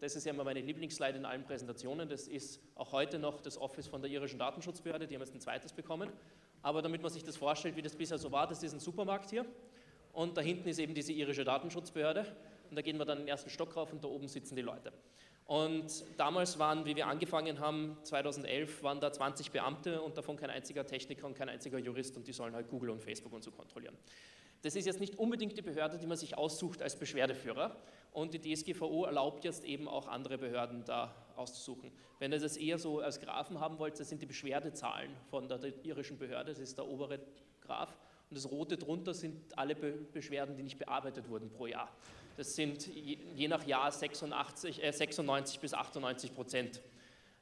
Das 0.00 0.16
ist 0.16 0.26
ja 0.26 0.32
immer 0.32 0.44
meine 0.44 0.60
Lieblingsslide 0.60 1.18
in 1.18 1.24
allen 1.24 1.44
Präsentationen. 1.44 2.08
Das 2.08 2.26
ist 2.26 2.60
auch 2.74 2.92
heute 2.92 3.18
noch 3.18 3.40
das 3.40 3.58
Office 3.58 3.86
von 3.86 4.02
der 4.02 4.10
irischen 4.10 4.38
Datenschutzbehörde. 4.38 5.06
Die 5.06 5.14
haben 5.14 5.22
jetzt 5.22 5.34
ein 5.34 5.40
zweites 5.40 5.72
bekommen. 5.72 6.10
Aber 6.62 6.82
damit 6.82 7.02
man 7.02 7.12
sich 7.12 7.22
das 7.22 7.36
vorstellt, 7.36 7.76
wie 7.76 7.82
das 7.82 7.94
bisher 7.94 8.18
so 8.18 8.32
war, 8.32 8.46
das 8.46 8.62
ist 8.62 8.72
ein 8.72 8.80
Supermarkt 8.80 9.30
hier. 9.30 9.46
Und 10.14 10.36
da 10.36 10.40
hinten 10.40 10.68
ist 10.68 10.78
eben 10.78 10.94
diese 10.94 11.12
irische 11.12 11.44
Datenschutzbehörde. 11.44 12.24
Und 12.70 12.76
da 12.76 12.82
gehen 12.82 12.98
wir 12.98 13.04
dann 13.04 13.18
in 13.18 13.24
den 13.24 13.28
ersten 13.28 13.50
Stock 13.50 13.76
rauf 13.76 13.92
und 13.92 14.02
da 14.02 14.08
oben 14.08 14.28
sitzen 14.28 14.56
die 14.56 14.62
Leute. 14.62 14.92
Und 15.46 16.04
damals 16.16 16.58
waren, 16.58 16.86
wie 16.86 16.96
wir 16.96 17.06
angefangen 17.06 17.60
haben, 17.60 17.98
2011, 18.02 18.82
waren 18.82 19.00
da 19.00 19.12
20 19.12 19.50
Beamte 19.50 20.00
und 20.00 20.16
davon 20.16 20.36
kein 20.36 20.48
einziger 20.48 20.86
Techniker 20.86 21.26
und 21.26 21.36
kein 21.36 21.50
einziger 21.50 21.78
Jurist 21.78 22.16
und 22.16 22.26
die 22.26 22.32
sollen 22.32 22.54
halt 22.54 22.68
Google 22.70 22.90
und 22.90 23.02
Facebook 23.02 23.32
und 23.32 23.44
so 23.44 23.50
kontrollieren. 23.50 23.96
Das 24.62 24.74
ist 24.74 24.86
jetzt 24.86 25.00
nicht 25.00 25.18
unbedingt 25.18 25.58
die 25.58 25.62
Behörde, 25.62 25.98
die 25.98 26.06
man 26.06 26.16
sich 26.16 26.38
aussucht 26.38 26.80
als 26.80 26.96
Beschwerdeführer 26.96 27.76
und 28.12 28.32
die 28.32 28.40
DSGVO 28.40 29.04
erlaubt 29.04 29.44
jetzt 29.44 29.64
eben 29.64 29.86
auch 29.86 30.08
andere 30.08 30.38
Behörden 30.38 30.82
da 30.86 31.14
auszusuchen. 31.36 31.92
Wenn 32.18 32.32
ihr 32.32 32.38
das 32.38 32.56
eher 32.56 32.78
so 32.78 33.00
als 33.00 33.20
Graphen 33.20 33.60
haben 33.60 33.78
wollt, 33.78 34.00
das 34.00 34.08
sind 34.08 34.22
die 34.22 34.26
Beschwerdezahlen 34.26 35.10
von 35.28 35.48
der, 35.48 35.58
der 35.58 35.84
irischen 35.84 36.16
Behörde, 36.16 36.52
das 36.52 36.60
ist 36.60 36.78
der 36.78 36.86
obere 36.86 37.20
Graph 37.60 37.94
und 38.34 38.42
das 38.42 38.50
rote 38.50 38.76
drunter 38.76 39.14
sind 39.14 39.56
alle 39.56 39.76
Be 39.76 39.92
Beschwerden, 40.12 40.56
die 40.56 40.64
nicht 40.64 40.76
bearbeitet 40.76 41.28
wurden 41.28 41.50
pro 41.50 41.68
Jahr. 41.68 41.88
Das 42.36 42.56
sind 42.56 42.84
je 42.88 43.46
nach 43.46 43.64
Jahr 43.64 43.92
86, 43.92 44.82
äh 44.82 44.90
96 44.90 45.60
bis 45.60 45.72
98 45.72 46.34
Prozent. 46.34 46.82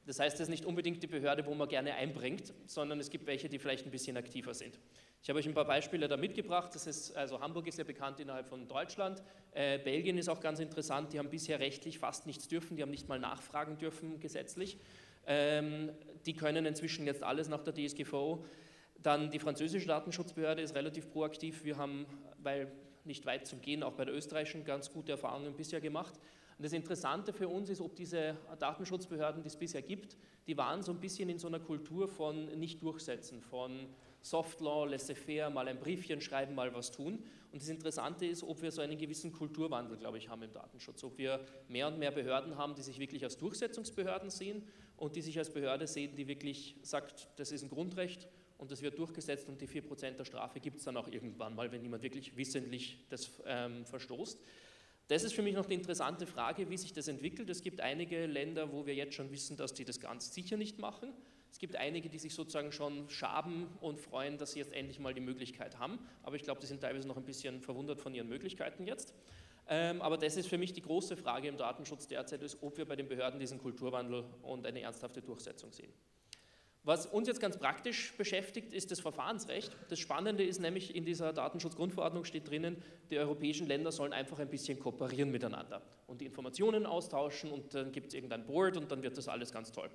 Das 0.05 0.19
heißt, 0.19 0.35
das 0.35 0.41
ist 0.41 0.49
nicht 0.49 0.65
unbedingt 0.65 1.01
die 1.01 1.07
Behörde, 1.07 1.47
wo 1.47 1.55
man 1.55 1.67
gerne 1.67 1.95
einbringt, 1.95 2.53
sondern 2.67 2.99
es 2.99 3.09
gibt 3.09 3.25
welche, 3.25 3.49
die 3.49 3.57
vielleicht 3.57 3.87
ein 3.87 3.89
bisschen 3.91 4.17
aktiver 4.17 4.53
sind. 4.53 4.77
Ich 5.23 5.29
habe 5.29 5.39
euch 5.39 5.47
ein 5.47 5.55
paar 5.55 5.65
Beispiele 5.65 6.07
da 6.07 6.15
mitgebracht. 6.15 6.75
Das 6.75 6.85
ist, 6.85 7.15
also 7.15 7.41
Hamburg 7.41 7.65
ist 7.65 7.79
ja 7.79 7.83
bekannt 7.83 8.19
innerhalb 8.19 8.47
von 8.47 8.67
Deutschland. 8.67 9.23
Äh, 9.53 9.79
Belgien 9.79 10.19
ist 10.19 10.29
auch 10.29 10.41
ganz 10.41 10.59
interessant. 10.59 11.11
Die 11.11 11.17
haben 11.17 11.31
bisher 11.31 11.59
rechtlich 11.59 11.97
fast 11.97 12.27
nichts 12.27 12.47
dürfen. 12.47 12.77
Die 12.77 12.83
haben 12.83 12.91
nicht 12.91 13.09
mal 13.09 13.17
nachfragen 13.17 13.79
dürfen 13.79 14.19
gesetzlich. 14.19 14.77
Ähm, 15.25 15.91
die 16.27 16.35
können 16.35 16.67
inzwischen 16.67 17.07
jetzt 17.07 17.23
alles 17.23 17.49
nach 17.49 17.63
der 17.63 17.73
DSGVO. 17.73 18.45
Dann 19.03 19.29
die 19.29 19.39
französische 19.39 19.87
Datenschutzbehörde 19.87 20.61
ist 20.61 20.75
relativ 20.75 21.11
proaktiv. 21.11 21.63
Wir 21.65 21.77
haben, 21.77 22.05
weil 22.41 22.71
nicht 23.03 23.25
weit 23.25 23.45
zum 23.45 23.61
Gehen, 23.61 23.83
auch 23.83 23.93
bei 23.93 24.05
der 24.05 24.15
österreichischen 24.15 24.63
ganz 24.63 24.91
gute 24.91 25.11
Erfahrungen 25.11 25.53
bisher 25.55 25.81
gemacht. 25.81 26.13
Und 26.57 26.63
das 26.63 26.73
Interessante 26.73 27.33
für 27.33 27.49
uns 27.49 27.69
ist, 27.69 27.81
ob 27.81 27.95
diese 27.95 28.37
Datenschutzbehörden, 28.59 29.41
die 29.43 29.47
es 29.47 29.57
bisher 29.57 29.81
gibt, 29.81 30.15
die 30.47 30.57
waren 30.57 30.81
so 30.81 30.93
ein 30.93 30.99
bisschen 30.99 31.27
in 31.29 31.37
so 31.37 31.47
einer 31.47 31.59
Kultur 31.59 32.07
von 32.07 32.45
nicht 32.57 32.81
durchsetzen, 32.81 33.41
von 33.41 33.87
Soft 34.21 34.61
Law, 34.61 34.85
laissez-faire, 34.85 35.49
mal 35.49 35.67
ein 35.67 35.79
Briefchen 35.79 36.21
schreiben, 36.21 36.55
mal 36.55 36.73
was 36.73 36.91
tun. 36.91 37.25
Und 37.51 37.61
das 37.61 37.67
Interessante 37.67 38.25
ist, 38.25 38.43
ob 38.43 38.61
wir 38.61 38.71
so 38.71 38.81
einen 38.81 38.97
gewissen 38.97 39.33
Kulturwandel, 39.33 39.97
glaube 39.97 40.17
ich, 40.17 40.29
haben 40.29 40.43
im 40.43 40.53
Datenschutz, 40.53 41.03
ob 41.03 41.17
wir 41.17 41.41
mehr 41.67 41.87
und 41.87 41.99
mehr 41.99 42.11
Behörden 42.11 42.57
haben, 42.57 42.73
die 42.73 42.81
sich 42.81 42.99
wirklich 42.99 43.23
als 43.23 43.37
Durchsetzungsbehörden 43.37 44.29
sehen 44.29 44.63
und 44.95 45.17
die 45.17 45.21
sich 45.21 45.37
als 45.37 45.51
Behörde 45.51 45.87
sehen, 45.87 46.15
die 46.15 46.27
wirklich 46.27 46.77
sagt, 46.83 47.27
das 47.35 47.51
ist 47.51 47.63
ein 47.63 47.69
Grundrecht 47.69 48.29
und 48.63 48.71
das 48.71 48.81
wird 48.81 48.97
durchgesetzt 48.97 49.49
und 49.49 49.59
die 49.59 49.67
4% 49.67 50.11
der 50.11 50.23
Strafe 50.23 50.61
gibt 50.61 50.77
es 50.77 50.85
dann 50.85 50.95
auch 50.95 51.09
irgendwann 51.09 51.53
mal, 51.53 51.69
wenn 51.73 51.83
jemand 51.83 52.01
wirklich 52.01 52.37
wissentlich 52.37 52.97
das 53.09 53.29
ähm, 53.45 53.85
verstoßt. 53.85 54.39
Das 55.09 55.25
ist 55.25 55.33
für 55.33 55.41
mich 55.41 55.53
noch 55.53 55.65
die 55.65 55.73
interessante 55.73 56.25
Frage, 56.25 56.69
wie 56.69 56.77
sich 56.77 56.93
das 56.93 57.09
entwickelt. 57.09 57.49
Es 57.49 57.61
gibt 57.61 57.81
einige 57.81 58.25
Länder, 58.25 58.71
wo 58.71 58.85
wir 58.85 58.95
jetzt 58.95 59.15
schon 59.15 59.29
wissen, 59.33 59.57
dass 59.57 59.73
die 59.73 59.83
das 59.83 59.99
ganz 59.99 60.33
sicher 60.33 60.55
nicht 60.55 60.79
machen. 60.79 61.11
Es 61.51 61.59
gibt 61.59 61.75
einige, 61.75 62.07
die 62.07 62.17
sich 62.17 62.33
sozusagen 62.33 62.71
schon 62.71 63.09
schaben 63.09 63.67
und 63.81 63.99
freuen, 63.99 64.37
dass 64.37 64.53
sie 64.53 64.59
jetzt 64.59 64.71
endlich 64.71 64.97
mal 64.97 65.13
die 65.13 65.19
Möglichkeit 65.19 65.77
haben. 65.77 65.99
Aber 66.23 66.37
ich 66.37 66.43
glaube, 66.43 66.61
die 66.61 66.67
sind 66.67 66.79
teilweise 66.79 67.05
noch 67.05 67.17
ein 67.17 67.25
bisschen 67.25 67.59
verwundert 67.59 67.99
von 67.99 68.15
ihren 68.15 68.29
Möglichkeiten 68.29 68.87
jetzt. 68.87 69.13
Ähm, 69.67 70.01
aber 70.01 70.17
das 70.17 70.37
ist 70.37 70.47
für 70.47 70.57
mich 70.57 70.71
die 70.71 70.81
große 70.81 71.17
Frage 71.17 71.49
im 71.49 71.57
Datenschutz 71.57 72.07
derzeit, 72.07 72.41
ist, 72.43 72.63
ob 72.63 72.77
wir 72.77 72.85
bei 72.85 72.95
den 72.95 73.09
Behörden 73.09 73.41
diesen 73.41 73.59
Kulturwandel 73.59 74.23
und 74.41 74.65
eine 74.65 74.79
ernsthafte 74.79 75.21
Durchsetzung 75.21 75.73
sehen. 75.73 75.91
Was 76.85 77.05
uns 77.05 77.29
jetzt 77.29 77.39
ganz 77.39 77.57
praktisch 77.57 78.13
beschäftigt, 78.17 78.73
ist 78.73 78.91
das 78.91 78.99
Verfahrensrecht. 78.99 79.71
Das 79.87 79.99
Spannende 79.99 80.43
ist 80.43 80.59
nämlich, 80.59 80.93
in 80.93 81.05
dieser 81.05 81.31
Datenschutzgrundverordnung 81.31 82.25
steht 82.25 82.49
drinnen, 82.49 82.83
die 83.09 83.17
europäischen 83.17 83.67
Länder 83.67 83.93
sollen 83.93 84.11
einfach 84.11 84.39
ein 84.39 84.49
bisschen 84.49 84.79
kooperieren 84.79 85.31
miteinander 85.31 85.81
und 86.07 86.19
die 86.19 86.25
Informationen 86.25 86.85
austauschen 86.85 87.51
und 87.51 87.73
dann 87.73 87.93
gibt 87.93 88.07
es 88.07 88.13
irgendein 88.13 88.45
Board 88.45 88.75
und 88.75 88.91
dann 88.91 89.01
wird 89.01 89.17
das 89.17 89.29
alles 89.29 89.53
ganz 89.53 89.71
toll. 89.71 89.89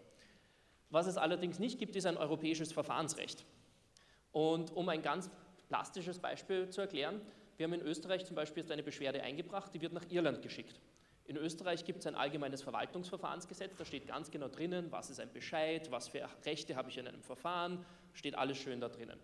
Was 0.89 1.07
es 1.07 1.19
allerdings 1.19 1.59
nicht 1.59 1.79
gibt, 1.79 1.95
ist 1.95 2.07
ein 2.07 2.17
europäisches 2.17 2.73
Verfahrensrecht. 2.73 3.45
Und 4.33 4.75
um 4.75 4.89
ein 4.89 5.03
ganz 5.03 5.31
plastisches 5.69 6.19
Beispiel 6.19 6.71
zu 6.71 6.81
erklären, 6.81 7.21
wir 7.59 7.65
haben 7.65 7.75
in 7.75 7.83
Österreich 7.83 8.25
zum 8.25 8.35
Beispiel 8.35 8.63
jetzt 8.63 8.73
eine 8.73 8.83
Beschwerde 8.83 9.23
eingebracht, 9.23 9.75
die 9.75 9.83
wird 9.83 9.93
nach 9.93 10.09
Irland 10.09 10.41
geschickt. 10.41 10.81
In 11.29 11.37
Österreich 11.37 11.85
gibt 11.85 11.99
es 12.01 12.07
ein 12.07 12.15
allgemeines 12.15 12.63
Verwaltungsverfahrensgesetz, 12.63 13.77
da 13.77 13.85
steht 13.85 14.07
ganz 14.07 14.31
genau 14.31 14.49
drinnen, 14.49 14.91
was 14.91 15.11
ist 15.11 15.21
ein 15.21 15.31
Bescheid, 15.31 15.91
was 15.91 16.09
für 16.09 16.27
Rechte 16.47 16.75
habe 16.75 16.89
ich 16.89 16.97
in 16.97 17.07
einem 17.07 17.23
Verfahren, 17.23 17.85
steht 18.15 18.35
alles 18.35 18.57
schön 18.57 18.81
da 18.81 18.89
drinnen. 18.89 19.21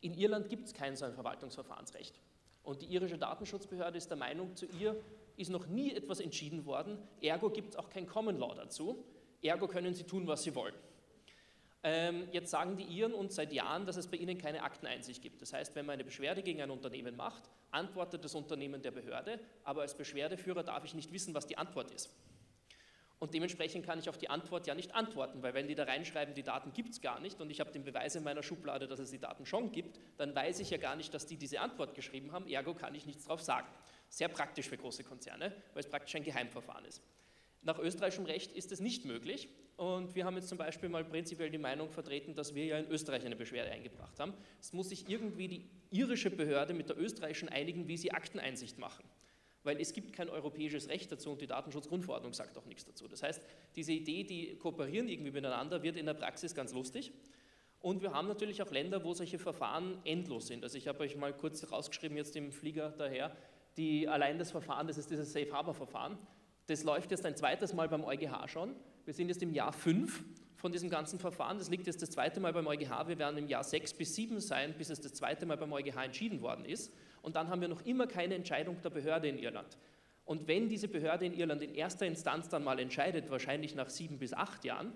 In 0.00 0.14
Irland 0.14 0.48
gibt 0.48 0.66
es 0.66 0.72
kein 0.72 0.96
so 0.96 1.04
ein 1.04 1.12
Verwaltungsverfahrensrecht. 1.12 2.18
Und 2.62 2.80
die 2.80 2.86
irische 2.86 3.18
Datenschutzbehörde 3.18 3.98
ist 3.98 4.08
der 4.08 4.16
Meinung, 4.16 4.56
zu 4.56 4.64
ihr 4.80 4.96
ist 5.36 5.50
noch 5.50 5.66
nie 5.66 5.92
etwas 5.92 6.18
entschieden 6.18 6.64
worden, 6.64 6.96
ergo 7.20 7.50
gibt 7.50 7.74
es 7.74 7.76
auch 7.76 7.90
kein 7.90 8.06
Common 8.06 8.38
Law 8.38 8.54
dazu, 8.54 9.04
ergo 9.42 9.68
können 9.68 9.92
sie 9.92 10.04
tun, 10.04 10.26
was 10.26 10.44
sie 10.44 10.54
wollen. 10.54 10.74
Ähm, 11.88 12.26
jetzt 12.32 12.50
sagen 12.50 12.76
die 12.76 12.82
Iren 12.82 13.14
uns 13.14 13.36
seit 13.36 13.52
Jahren, 13.52 13.86
dass 13.86 13.96
es 13.96 14.08
bei 14.08 14.16
ihnen 14.16 14.38
keine 14.38 14.64
Akteneinsicht 14.64 15.22
gibt. 15.22 15.40
Das 15.40 15.52
heißt, 15.52 15.76
wenn 15.76 15.86
man 15.86 15.92
eine 15.92 16.02
Beschwerde 16.02 16.42
gegen 16.42 16.60
ein 16.60 16.70
Unternehmen 16.72 17.14
macht, 17.14 17.44
antwortet 17.70 18.24
das 18.24 18.34
Unternehmen 18.34 18.82
der 18.82 18.90
Behörde, 18.90 19.38
aber 19.62 19.82
als 19.82 19.96
Beschwerdeführer 19.96 20.64
darf 20.64 20.84
ich 20.84 20.94
nicht 20.94 21.12
wissen, 21.12 21.32
was 21.32 21.46
die 21.46 21.56
Antwort 21.56 21.92
ist. 21.92 22.10
Und 23.20 23.34
dementsprechend 23.34 23.86
kann 23.86 24.00
ich 24.00 24.08
auf 24.08 24.18
die 24.18 24.28
Antwort 24.28 24.66
ja 24.66 24.74
nicht 24.74 24.96
antworten, 24.96 25.44
weil 25.44 25.54
wenn 25.54 25.68
die 25.68 25.76
da 25.76 25.84
reinschreiben, 25.84 26.34
die 26.34 26.42
Daten 26.42 26.72
gibt 26.72 26.90
es 26.90 27.00
gar 27.00 27.20
nicht 27.20 27.40
und 27.40 27.50
ich 27.50 27.60
habe 27.60 27.70
den 27.70 27.84
Beweis 27.84 28.16
in 28.16 28.24
meiner 28.24 28.42
Schublade, 28.42 28.88
dass 28.88 28.98
es 28.98 29.12
die 29.12 29.20
Daten 29.20 29.46
schon 29.46 29.70
gibt, 29.70 30.00
dann 30.16 30.34
weiß 30.34 30.58
ich 30.58 30.70
ja 30.70 30.78
gar 30.78 30.96
nicht, 30.96 31.14
dass 31.14 31.26
die 31.26 31.36
diese 31.36 31.60
Antwort 31.60 31.94
geschrieben 31.94 32.32
haben, 32.32 32.48
ergo 32.48 32.74
kann 32.74 32.96
ich 32.96 33.06
nichts 33.06 33.26
darauf 33.26 33.42
sagen. 33.42 33.68
Sehr 34.08 34.28
praktisch 34.28 34.68
für 34.68 34.76
große 34.76 35.04
Konzerne, 35.04 35.54
weil 35.72 35.84
es 35.84 35.88
praktisch 35.88 36.16
ein 36.16 36.24
Geheimverfahren 36.24 36.84
ist. 36.84 37.00
Nach 37.62 37.78
österreichischem 37.78 38.26
Recht 38.26 38.52
ist 38.52 38.72
es 38.72 38.80
nicht 38.80 39.04
möglich 39.04 39.48
und 39.76 40.14
wir 40.14 40.24
haben 40.24 40.36
jetzt 40.36 40.48
zum 40.48 40.56
Beispiel 40.56 40.88
mal 40.88 41.04
prinzipiell 41.04 41.50
die 41.50 41.58
Meinung 41.58 41.90
vertreten, 41.90 42.34
dass 42.34 42.54
wir 42.54 42.64
ja 42.64 42.78
in 42.78 42.88
Österreich 42.88 43.26
eine 43.26 43.36
Beschwerde 43.36 43.70
eingebracht 43.70 44.18
haben. 44.18 44.32
Es 44.58 44.72
muss 44.72 44.88
sich 44.88 45.08
irgendwie 45.08 45.48
die 45.48 45.70
irische 45.90 46.30
Behörde 46.30 46.72
mit 46.72 46.88
der 46.88 46.98
österreichischen 46.98 47.50
einigen, 47.50 47.86
wie 47.86 47.96
sie 47.96 48.12
Akteneinsicht 48.12 48.78
machen. 48.78 49.04
Weil 49.64 49.80
es 49.80 49.92
gibt 49.92 50.12
kein 50.12 50.30
europäisches 50.30 50.88
Recht 50.88 51.12
dazu 51.12 51.32
und 51.32 51.42
die 51.42 51.46
Datenschutzgrundverordnung 51.46 52.32
sagt 52.32 52.56
auch 52.56 52.64
nichts 52.64 52.84
dazu. 52.84 53.06
Das 53.08 53.22
heißt, 53.22 53.42
diese 53.74 53.92
Idee, 53.92 54.24
die 54.24 54.56
kooperieren 54.56 55.08
irgendwie 55.08 55.32
miteinander, 55.32 55.82
wird 55.82 55.96
in 55.96 56.06
der 56.06 56.14
Praxis 56.14 56.54
ganz 56.54 56.72
lustig. 56.72 57.12
Und 57.80 58.00
wir 58.00 58.12
haben 58.12 58.28
natürlich 58.28 58.62
auch 58.62 58.70
Länder, 58.70 59.04
wo 59.04 59.12
solche 59.12 59.38
Verfahren 59.38 59.98
endlos 60.04 60.46
sind. 60.46 60.64
Also 60.64 60.78
ich 60.78 60.88
habe 60.88 61.00
euch 61.00 61.16
mal 61.16 61.34
kurz 61.34 61.70
rausgeschrieben, 61.70 62.16
jetzt 62.16 62.34
im 62.36 62.50
Flieger 62.50 62.90
daher, 62.90 63.36
die 63.76 64.08
allein 64.08 64.38
das 64.38 64.50
Verfahren, 64.50 64.86
das 64.86 64.96
ist 64.96 65.10
dieses 65.10 65.32
Safe 65.32 65.52
Harbor 65.52 65.74
Verfahren, 65.74 66.16
das 66.66 66.84
läuft 66.84 67.10
jetzt 67.10 67.24
ein 67.24 67.36
zweites 67.36 67.72
Mal 67.74 67.88
beim 67.88 68.04
EuGH 68.04 68.48
schon. 68.48 68.74
Wir 69.04 69.14
sind 69.14 69.28
jetzt 69.28 69.42
im 69.42 69.52
Jahr 69.52 69.72
5 69.72 70.24
von 70.56 70.72
diesem 70.72 70.90
ganzen 70.90 71.18
Verfahren. 71.18 71.58
Das 71.58 71.70
liegt 71.70 71.86
jetzt 71.86 72.02
das 72.02 72.10
zweite 72.10 72.40
Mal 72.40 72.52
beim 72.52 72.66
EuGH. 72.66 73.06
Wir 73.06 73.18
werden 73.18 73.38
im 73.38 73.46
Jahr 73.46 73.62
sechs 73.62 73.94
bis 73.94 74.14
sieben 74.14 74.40
sein, 74.40 74.74
bis 74.76 74.90
es 74.90 75.00
das 75.00 75.14
zweite 75.14 75.46
Mal 75.46 75.56
beim 75.56 75.72
EuGH 75.72 75.96
entschieden 76.02 76.42
worden 76.42 76.64
ist. 76.64 76.92
Und 77.22 77.36
dann 77.36 77.48
haben 77.48 77.60
wir 77.60 77.68
noch 77.68 77.84
immer 77.84 78.06
keine 78.06 78.34
Entscheidung 78.34 78.80
der 78.82 78.90
Behörde 78.90 79.28
in 79.28 79.38
Irland. 79.38 79.78
Und 80.24 80.48
wenn 80.48 80.68
diese 80.68 80.88
Behörde 80.88 81.24
in 81.24 81.34
Irland 81.34 81.62
in 81.62 81.74
erster 81.74 82.04
Instanz 82.04 82.48
dann 82.48 82.64
mal 82.64 82.80
entscheidet, 82.80 83.30
wahrscheinlich 83.30 83.76
nach 83.76 83.88
sieben 83.88 84.18
bis 84.18 84.32
acht 84.32 84.64
Jahren, 84.64 84.92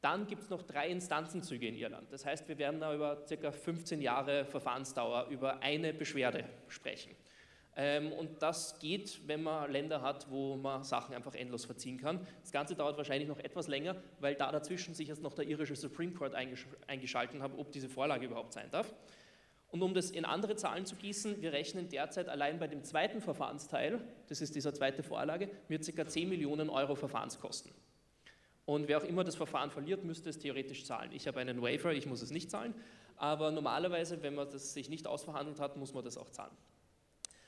dann 0.00 0.26
gibt 0.26 0.42
es 0.42 0.50
noch 0.50 0.62
drei 0.62 0.88
Instanzenzüge 0.90 1.66
in 1.66 1.74
Irland. 1.74 2.12
Das 2.12 2.24
heißt, 2.24 2.46
wir 2.46 2.58
werden 2.58 2.78
da 2.78 2.94
über 2.94 3.24
ca. 3.26 3.50
15 3.50 4.00
Jahre 4.00 4.44
Verfahrensdauer 4.44 5.28
über 5.30 5.60
eine 5.60 5.92
Beschwerde 5.94 6.44
sprechen. 6.68 7.10
Ähm, 7.76 8.12
und 8.12 8.40
das 8.40 8.78
geht, 8.78 9.26
wenn 9.26 9.42
man 9.42 9.70
Länder 9.70 10.00
hat, 10.00 10.30
wo 10.30 10.56
man 10.56 10.84
Sachen 10.84 11.14
einfach 11.14 11.34
endlos 11.34 11.64
verziehen 11.64 11.98
kann. 11.98 12.24
Das 12.40 12.52
Ganze 12.52 12.76
dauert 12.76 12.96
wahrscheinlich 12.96 13.28
noch 13.28 13.38
etwas 13.38 13.66
länger, 13.66 13.96
weil 14.20 14.34
da 14.36 14.52
dazwischen 14.52 14.94
sich 14.94 15.08
jetzt 15.08 15.22
noch 15.22 15.34
der 15.34 15.46
irische 15.46 15.74
Supreme 15.74 16.12
Court 16.12 16.34
eingesch 16.34 16.66
eingeschaltet 16.86 17.40
hat, 17.42 17.52
ob 17.56 17.72
diese 17.72 17.88
Vorlage 17.88 18.26
überhaupt 18.26 18.52
sein 18.52 18.70
darf. 18.70 18.94
Und 19.74 19.82
um 19.82 19.92
das 19.92 20.12
in 20.12 20.24
andere 20.24 20.54
Zahlen 20.54 20.86
zu 20.86 20.94
gießen, 20.94 21.42
wir 21.42 21.52
rechnen 21.52 21.88
derzeit 21.88 22.28
allein 22.28 22.60
bei 22.60 22.68
dem 22.68 22.84
zweiten 22.84 23.20
Verfahrensteil, 23.20 24.00
das 24.28 24.40
ist 24.40 24.54
dieser 24.54 24.72
zweite 24.72 25.02
Vorlage, 25.02 25.50
mit 25.66 25.84
ca. 25.96 26.06
10 26.06 26.28
Millionen 26.28 26.70
Euro 26.70 26.94
Verfahrenskosten. 26.94 27.72
Und 28.66 28.86
wer 28.86 28.98
auch 28.98 29.04
immer 29.04 29.24
das 29.24 29.34
Verfahren 29.34 29.72
verliert, 29.72 30.04
müsste 30.04 30.30
es 30.30 30.38
theoretisch 30.38 30.84
zahlen. 30.84 31.10
Ich 31.12 31.26
habe 31.26 31.40
einen 31.40 31.60
Waiver, 31.60 31.92
ich 31.92 32.06
muss 32.06 32.22
es 32.22 32.30
nicht 32.30 32.52
zahlen, 32.52 32.72
aber 33.16 33.50
normalerweise, 33.50 34.22
wenn 34.22 34.36
man 34.36 34.48
das 34.48 34.74
sich 34.74 34.88
nicht 34.88 35.08
ausverhandelt 35.08 35.58
hat, 35.58 35.76
muss 35.76 35.92
man 35.92 36.04
das 36.04 36.16
auch 36.16 36.30
zahlen. 36.30 36.56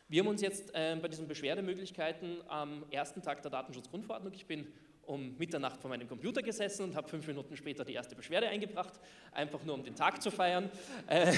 Wir 0.08 0.20
haben 0.20 0.28
uns 0.28 0.40
jetzt 0.40 0.72
äh, 0.72 0.96
bei 1.02 1.08
diesen 1.08 1.26
Beschwerdemöglichkeiten 1.26 2.40
am 2.46 2.84
ersten 2.92 3.22
Tag 3.22 3.42
der 3.42 3.50
Datenschutzgrundverordnung, 3.50 4.32
ich 4.34 4.46
bin 4.46 4.72
um 5.04 5.36
Mitternacht 5.36 5.80
vor 5.80 5.90
meinem 5.90 6.06
Computer 6.06 6.42
gesessen 6.42 6.84
und 6.84 6.94
habe 6.94 7.08
fünf 7.08 7.26
Minuten 7.26 7.56
später 7.56 7.84
die 7.84 7.94
erste 7.94 8.14
Beschwerde 8.14 8.46
eingebracht, 8.48 9.00
einfach 9.32 9.64
nur 9.64 9.75
um 9.75 9.82
den 9.82 9.96
Tag 9.96 10.22
zu 10.22 10.30
feiern. 10.30 10.70
Ähm, 11.08 11.34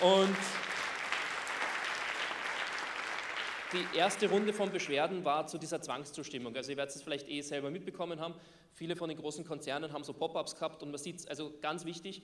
und 0.00 0.36
die 3.72 3.98
erste 3.98 4.28
Runde 4.28 4.52
von 4.52 4.72
Beschwerden 4.72 5.24
war 5.24 5.46
zu 5.46 5.56
dieser 5.56 5.80
Zwangszustimmung. 5.80 6.56
Also 6.56 6.72
ihr 6.72 6.76
werdet 6.76 6.96
es 6.96 7.02
vielleicht 7.02 7.28
eh 7.28 7.40
selber 7.40 7.70
mitbekommen 7.70 8.18
haben. 8.18 8.34
Viele 8.72 8.96
von 8.96 9.08
den 9.08 9.18
großen 9.18 9.44
Konzernen 9.44 9.92
haben 9.92 10.02
so 10.02 10.12
Pop-ups 10.12 10.56
gehabt 10.56 10.82
und 10.82 10.90
man 10.90 10.98
sieht 10.98 11.20
es, 11.20 11.26
also 11.28 11.54
ganz 11.60 11.84
wichtig, 11.84 12.22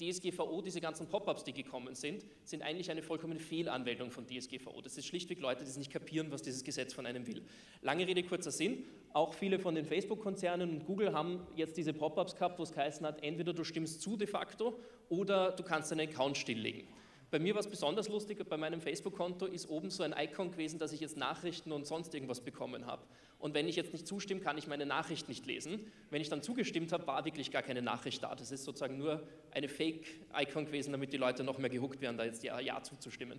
DSGVO, 0.00 0.62
diese 0.62 0.80
ganzen 0.80 1.06
Pop-ups, 1.06 1.44
die 1.44 1.52
gekommen 1.52 1.94
sind, 1.94 2.24
sind 2.44 2.62
eigentlich 2.62 2.90
eine 2.90 3.02
vollkommene 3.02 3.38
Fehlanwendung 3.38 4.10
von 4.10 4.26
DSGVO. 4.26 4.80
Das 4.80 4.96
ist 4.96 5.06
schlichtweg 5.06 5.40
Leute, 5.40 5.64
die 5.64 5.70
es 5.70 5.76
nicht 5.76 5.92
kapieren, 5.92 6.30
was 6.30 6.42
dieses 6.42 6.64
Gesetz 6.64 6.94
von 6.94 7.06
einem 7.06 7.26
will. 7.26 7.42
Lange 7.82 8.06
Rede, 8.06 8.22
kurzer 8.22 8.50
Sinn. 8.50 8.84
Auch 9.12 9.34
viele 9.34 9.58
von 9.58 9.74
den 9.74 9.84
Facebook-Konzernen 9.84 10.70
und 10.70 10.86
Google 10.86 11.12
haben 11.12 11.46
jetzt 11.56 11.76
diese 11.76 11.92
Pop-ups 11.92 12.34
gehabt, 12.34 12.58
wo 12.58 12.62
es 12.62 12.72
geheißen 12.72 13.04
hat, 13.04 13.22
entweder 13.22 13.52
du 13.52 13.64
stimmst 13.64 14.00
zu 14.00 14.16
de 14.16 14.26
facto 14.26 14.78
oder 15.08 15.52
du 15.52 15.62
kannst 15.62 15.90
deinen 15.90 16.08
Account 16.08 16.38
stilllegen. 16.38 16.88
Bei 17.30 17.38
mir 17.38 17.54
war 17.54 17.60
es 17.60 17.68
besonders 17.68 18.08
lustig, 18.08 18.44
bei 18.48 18.56
meinem 18.56 18.80
Facebook-Konto 18.80 19.46
ist 19.46 19.68
oben 19.68 19.90
so 19.90 20.02
ein 20.02 20.12
Icon 20.18 20.50
gewesen, 20.50 20.80
dass 20.80 20.92
ich 20.92 20.98
jetzt 21.00 21.16
Nachrichten 21.16 21.70
und 21.70 21.86
sonst 21.86 22.12
irgendwas 22.12 22.40
bekommen 22.40 22.86
habe. 22.86 23.02
Und 23.38 23.54
wenn 23.54 23.68
ich 23.68 23.76
jetzt 23.76 23.92
nicht 23.92 24.06
zustimme, 24.06 24.40
kann 24.40 24.58
ich 24.58 24.66
meine 24.66 24.84
Nachricht 24.84 25.28
nicht 25.28 25.46
lesen. 25.46 25.92
Wenn 26.10 26.20
ich 26.20 26.28
dann 26.28 26.42
zugestimmt 26.42 26.92
habe, 26.92 27.06
war 27.06 27.24
wirklich 27.24 27.52
gar 27.52 27.62
keine 27.62 27.82
Nachricht 27.82 28.22
da. 28.24 28.34
Das 28.34 28.50
ist 28.50 28.64
sozusagen 28.64 28.98
nur 28.98 29.22
eine 29.52 29.68
Fake-Icon 29.68 30.66
gewesen, 30.66 30.90
damit 30.90 31.12
die 31.12 31.18
Leute 31.18 31.44
noch 31.44 31.58
mehr 31.58 31.70
gehuckt 31.70 32.00
werden, 32.00 32.18
da 32.18 32.24
jetzt 32.24 32.42
ja, 32.42 32.58
ja 32.58 32.82
zuzustimmen. 32.82 33.38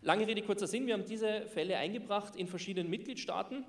Lange 0.00 0.28
Rede, 0.28 0.42
kurzer 0.42 0.68
Sinn, 0.68 0.86
wir 0.86 0.94
haben 0.94 1.04
diese 1.04 1.46
Fälle 1.48 1.76
eingebracht 1.76 2.36
in 2.36 2.46
verschiedenen 2.46 2.88
Mitgliedstaaten. 2.88 3.64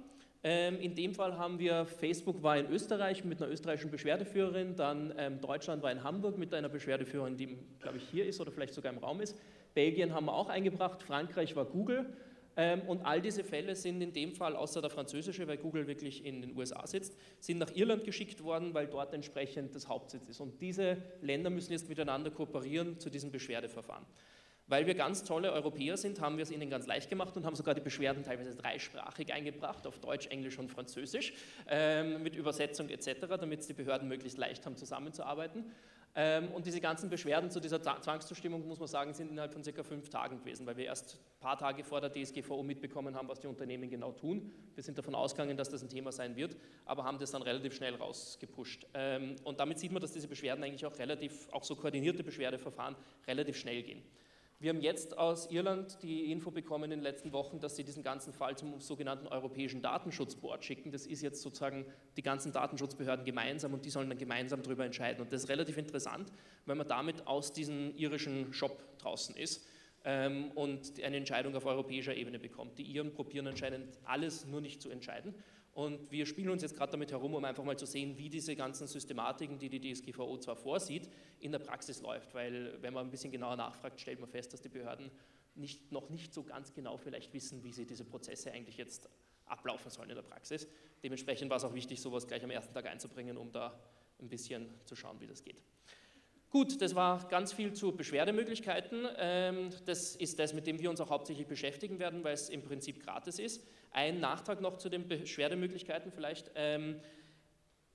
Ähm, 0.48 0.80
in 0.80 0.94
dem 0.94 1.16
Fall 1.16 1.40
haben 1.40 1.58
wir, 1.58 1.88
Facebook 1.88 2.44
war 2.44 2.56
in 2.56 2.70
Österreich 2.70 3.25
mit 3.25 3.42
einer 3.42 3.52
österreichischen 3.52 3.90
Beschwerdeführerin, 3.90 4.75
dann 4.75 5.12
ähm, 5.18 5.42
Deutschland 5.42 5.82
war 5.82 5.92
in 5.92 6.04
Hamburg 6.04 6.38
mit 6.38 6.54
einer 6.54 6.70
Beschwerdeführerin, 6.70 7.36
die, 7.36 7.58
glaube 7.80 7.98
ich, 7.98 8.04
hier 8.12 8.28
ist 8.28 8.40
oder 8.40 8.52
vielleicht 8.52 8.75
sogar 8.75 8.94
im 8.94 9.00
Raum 9.00 9.22
ist. 9.22 9.36
Belgien 9.74 10.14
haben 10.14 10.28
wir 10.28 10.34
auch 10.34 10.50
eingebracht, 10.50 11.02
Frankreich 11.02 11.56
war 11.56 11.66
Google. 11.66 12.06
Ähm, 12.58 12.82
und 12.82 13.02
all 13.02 13.24
diese 13.24 13.44
Fälle 13.44 13.75
sind 13.75 14.00
in 14.02 14.14
dem 14.14 14.34
Fall, 14.34 14.56
außer 14.56 14.82
der 14.82 14.92
französische, 14.92 15.48
weil 15.48 15.58
Google 15.58 15.88
wirklich 15.88 16.24
in 16.24 16.44
den 16.44 16.56
USA 16.56 16.86
sitzt, 16.86 17.18
sind 17.40 17.58
nach 17.58 17.75
Irland 17.75 18.04
geschickt 18.04 18.44
worden, 18.44 18.75
weil 18.75 18.86
dort 18.86 19.16
entsprechend 19.16 19.74
das 19.74 19.88
Hauptsitz 19.88 20.30
ist. 20.30 20.40
Und 20.42 20.62
diese 20.62 20.98
Länder 21.24 21.50
müssen 21.50 21.72
jetzt 21.72 21.90
miteinander 21.90 22.30
kooperieren 22.30 23.00
zu 23.00 23.10
diesem 23.10 23.32
Beschwerdeverfahren. 23.32 24.06
Weil 24.68 24.88
wir 24.88 24.96
ganz 24.96 25.24
tolle 25.24 25.52
Europäer 25.52 25.96
sind, 25.96 26.20
haben 26.20 26.38
wir 26.38 26.44
es 26.44 26.52
ihnen 26.52 26.70
ganz 26.70 26.88
leicht 26.88 27.10
gemacht 27.10 27.38
und 27.38 27.46
haben 27.46 27.56
sogar 27.56 27.76
die 27.76 27.82
Beschwerden 27.82 28.24
teilweise 28.24 28.56
dreisprachig 28.56 29.32
eingebracht, 29.32 29.86
auf 29.86 30.00
Deutsch, 30.00 30.28
Englisch 30.28 30.58
und 30.58 30.70
Französisch, 30.70 31.34
ähm, 31.68 32.24
mit 32.24 32.36
Übersetzung 32.36 32.90
etc., 32.90 33.28
damit 33.40 33.60
es 33.60 33.68
die 33.68 33.74
Behörden 33.74 34.08
möglichst 34.08 34.40
leicht 34.40 34.66
haben, 34.66 34.76
zusammenzuarbeiten. 34.76 35.66
Ähm, 36.18 36.50
und 36.54 36.66
diese 36.66 36.80
ganzen 36.80 37.10
Beschwerden 37.10 37.52
zu 37.52 37.60
dieser 37.60 37.82
Zwangszustimmung, 37.82 38.66
muss 38.68 38.80
man 38.80 38.88
sagen, 38.88 39.14
sind 39.14 39.32
innerhalb 39.32 39.52
von 39.52 39.64
circa 39.64 39.84
fünf 39.84 40.10
Tagen 40.10 40.40
gewesen, 40.40 40.66
weil 40.66 40.78
wir 40.78 40.86
erst 40.86 41.16
ein 41.16 41.40
paar 41.42 41.58
Tage 41.58 41.84
vor 41.84 42.00
der 42.00 42.12
DSGVO 42.12 42.64
mitbekommen 42.64 43.16
haben, 43.16 43.28
was 43.28 43.42
die 43.42 43.48
Unternehmen 43.48 43.90
genau 43.90 44.14
tun. 44.14 44.50
Wir 44.74 44.84
sind 44.84 44.98
davon 44.98 45.14
ausgegangen, 45.14 45.58
dass 45.58 45.70
das 45.70 45.84
ein 45.84 45.90
Thema 45.90 46.14
sein 46.14 46.38
wird, 46.38 46.56
aber 46.86 47.04
haben 47.04 47.20
das 47.20 47.32
dann 47.32 47.42
relativ 47.42 47.76
schnell 47.76 47.96
rausgepusht. 47.96 48.88
Ähm, 48.94 49.36
und 49.44 49.60
damit 49.60 49.78
sieht 49.78 49.92
man, 49.92 50.02
dass 50.02 50.14
diese 50.14 50.30
Beschwerden 50.30 50.64
eigentlich 50.64 50.86
auch 50.86 50.98
relativ, 50.98 51.50
auch 51.52 51.66
so 51.66 51.76
koordinierte 51.76 52.24
Beschwerdeverfahren, 52.24 52.96
relativ 53.28 53.58
schnell 53.58 53.84
gehen. 53.84 54.02
Wir 54.60 54.70
haben 54.70 54.80
jetzt 54.80 55.18
aus 55.18 55.52
Irland 55.52 56.02
die 56.02 56.32
Info 56.32 56.50
bekommen 56.50 56.86
in 56.86 56.90
den 56.92 57.02
letzten 57.02 57.34
Wochen, 57.34 57.60
dass 57.60 57.76
sie 57.76 57.84
diesen 57.84 58.04
ganzen 58.04 58.32
Fall 58.32 58.58
zum 58.58 58.80
sogenannten 58.80 59.28
Europäischen 59.28 59.82
Datenschutzboard 59.82 60.64
schicken. 60.64 60.92
Das 60.92 61.06
ist 61.06 61.22
jetzt 61.22 61.42
sozusagen 61.42 61.86
die 62.16 62.22
ganzen 62.22 62.54
Datenschutzbehörden 62.54 63.26
gemeinsam 63.26 63.74
und 63.74 63.84
die 63.84 63.90
sollen 63.90 64.08
dann 64.08 64.18
gemeinsam 64.18 64.64
darüber 64.64 64.86
entscheiden. 64.86 65.22
Und 65.22 65.34
das 65.34 65.44
ist 65.44 65.50
relativ 65.50 65.78
interessant, 65.78 66.32
weil 66.66 66.78
man 66.78 66.88
damit 66.88 67.28
aus 67.28 67.52
diesem 67.52 67.94
irischen 67.98 68.54
Shop 68.54 68.98
draußen 69.00 69.36
ist 69.36 69.68
ähm, 70.06 70.52
und 70.56 71.04
eine 71.04 71.18
Entscheidung 71.18 71.54
auf 71.58 71.66
europäischer 71.66 72.16
Ebene 72.16 72.40
bekommt. 72.40 72.78
Die 72.78 72.84
Iren 72.84 73.14
probieren 73.14 73.48
anscheinend 73.48 74.00
alles 74.06 74.46
nur 74.46 74.62
nicht 74.62 74.82
zu 74.82 74.90
entscheiden. 74.90 75.36
Und 75.75 76.10
wir 76.10 76.25
spielen 76.25 76.50
uns 76.50 76.62
jetzt 76.62 76.77
gerade 76.77 76.94
damit 76.94 77.12
herum, 77.12 77.36
um 77.36 77.44
einfach 77.44 77.65
mal 77.65 77.77
zu 77.77 77.86
sehen, 77.86 78.17
wie 78.17 78.29
diese 78.29 78.55
ganzen 78.55 78.88
Systematiken, 78.88 79.60
die 79.60 79.67
die 79.67 79.94
DSGVO 79.94 80.38
zwar 80.38 80.55
vorsieht, 80.55 81.10
in 81.41 81.51
der 81.51 81.60
Praxis 81.60 82.01
läuft. 82.01 82.34
Weil 82.34 82.82
wenn 82.82 82.94
man 82.94 83.05
ein 83.05 83.12
bisschen 83.12 83.29
genauer 83.29 83.58
nachfragt, 83.58 84.00
stellt 84.00 84.22
man 84.22 84.29
fest, 84.29 84.53
dass 84.53 84.62
die 84.62 84.70
Behörden 84.70 85.12
nicht, 85.53 85.91
noch 85.91 86.10
nicht 86.10 86.34
so 86.34 86.44
ganz 86.44 86.74
genau 86.74 86.96
vielleicht 86.96 87.34
wissen, 87.34 87.62
wie 87.65 87.74
sie 87.74 87.86
diese 87.86 88.05
Prozesse 88.05 88.53
eigentlich 88.53 88.77
jetzt 88.77 89.10
ablaufen 89.48 89.91
sollen 89.91 90.10
in 90.10 90.15
der 90.15 90.24
Praxis. 90.24 90.65
Dementsprechend 91.03 91.50
war 91.50 91.58
es 91.58 91.65
auch 91.65 91.74
wichtig, 91.74 92.01
sowas 92.01 92.25
gleich 92.25 92.44
am 92.46 92.51
ersten 92.51 92.74
Tag 92.74 92.86
einzubringen, 92.86 93.36
um 93.36 93.51
da 93.51 93.77
ein 94.22 94.29
bisschen 94.29 94.70
zu 94.86 94.96
schauen, 94.96 95.20
wie 95.20 95.27
das 95.27 95.44
geht. 95.44 95.62
Gut, 96.56 96.82
das 96.82 96.96
war 96.96 97.28
ganz 97.28 97.52
viel 97.52 97.74
zu 97.74 97.92
Beschwerdemöglichkeiten. 97.92 99.06
Ähm, 99.18 99.72
das 99.86 100.16
ist 100.16 100.40
das, 100.40 100.54
mit 100.54 100.66
dem 100.66 100.80
wir 100.80 100.90
uns 100.90 101.02
auch 101.02 101.10
hauptsächlich 101.10 101.48
beschäftigen 101.48 102.00
werden, 102.00 102.24
weil 102.24 102.34
es 102.34 102.48
im 102.48 102.62
Prinzip 102.62 103.04
gratis 103.04 103.40
ist. 103.40 103.68
Ein 103.92 104.22
Nachtrag 104.22 104.62
noch 104.62 104.78
zu 104.78 104.88
den 104.88 105.06
Beschwerdemöglichkeiten 105.06 106.14
vielleicht. 106.14 106.52
Ähm, 106.56 107.02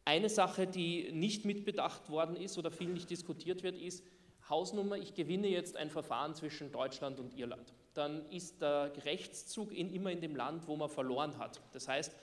eine 0.05 0.29
Sache, 0.29 0.67
die 0.67 1.11
nicht 1.11 1.47
mitbedacht 1.47 2.11
worden 2.11 2.37
ist 2.37 2.59
oder 2.59 2.71
viel 2.71 2.91
nicht 2.91 3.09
diskutiert 3.09 3.63
wird, 3.63 3.79
ist, 3.79 4.05
Hausnummer, 4.51 4.99
ich 4.99 5.15
gewinne 5.15 5.49
jetzt 5.49 5.79
ein 5.79 5.89
Verfahren 5.89 6.35
zwischen 6.35 6.71
Deutschland 6.71 7.19
und 7.19 7.35
Irland. 7.39 7.73
Dann 7.95 8.29
ist 8.29 8.61
der 8.61 8.93
Rechtszug 9.07 9.73
in, 9.73 9.91
immer 9.91 10.11
in 10.11 10.21
dem 10.21 10.37
Land, 10.37 10.69
wo 10.69 10.77
man 10.77 10.91
verloren 10.91 11.39
hat. 11.39 11.63
Das 11.73 11.89
heißt, 11.89 12.15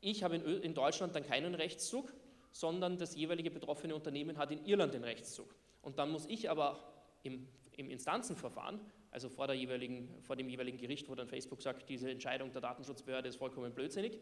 ich 0.00 0.22
habe 0.22 0.36
in, 0.36 0.62
in 0.62 0.72
Deutschland 0.72 1.14
dann 1.14 1.26
keinen 1.26 1.54
Rechtszug, 1.54 2.14
sondern 2.50 2.96
das 2.96 3.14
jeweilige 3.14 3.50
betroffene 3.50 3.94
Unternehmen 3.94 4.38
hat 4.38 4.50
in 4.52 4.64
Irland 4.64 4.94
den 4.94 5.04
Rechtszug. 5.04 5.54
Und 5.86 6.00
dann 6.00 6.10
muss 6.10 6.26
ich 6.26 6.50
aber 6.50 6.80
im, 7.22 7.46
im 7.76 7.90
Instanzenverfahren, 7.90 8.80
also 9.12 9.28
vor, 9.28 9.46
vor, 9.46 10.34
dem 10.34 10.48
jeweiligen 10.48 10.78
Gericht, 10.78 11.08
wo 11.08 11.14
dann 11.14 11.28
Facebook 11.28 11.62
sagt, 11.62 11.88
diese 11.88 12.10
Entscheidung 12.10 12.50
der 12.50 12.60
Datenschutzbehörde 12.60 13.28
ist 13.28 13.36
vollkommen 13.36 13.72
blödsinnig, 13.72 14.18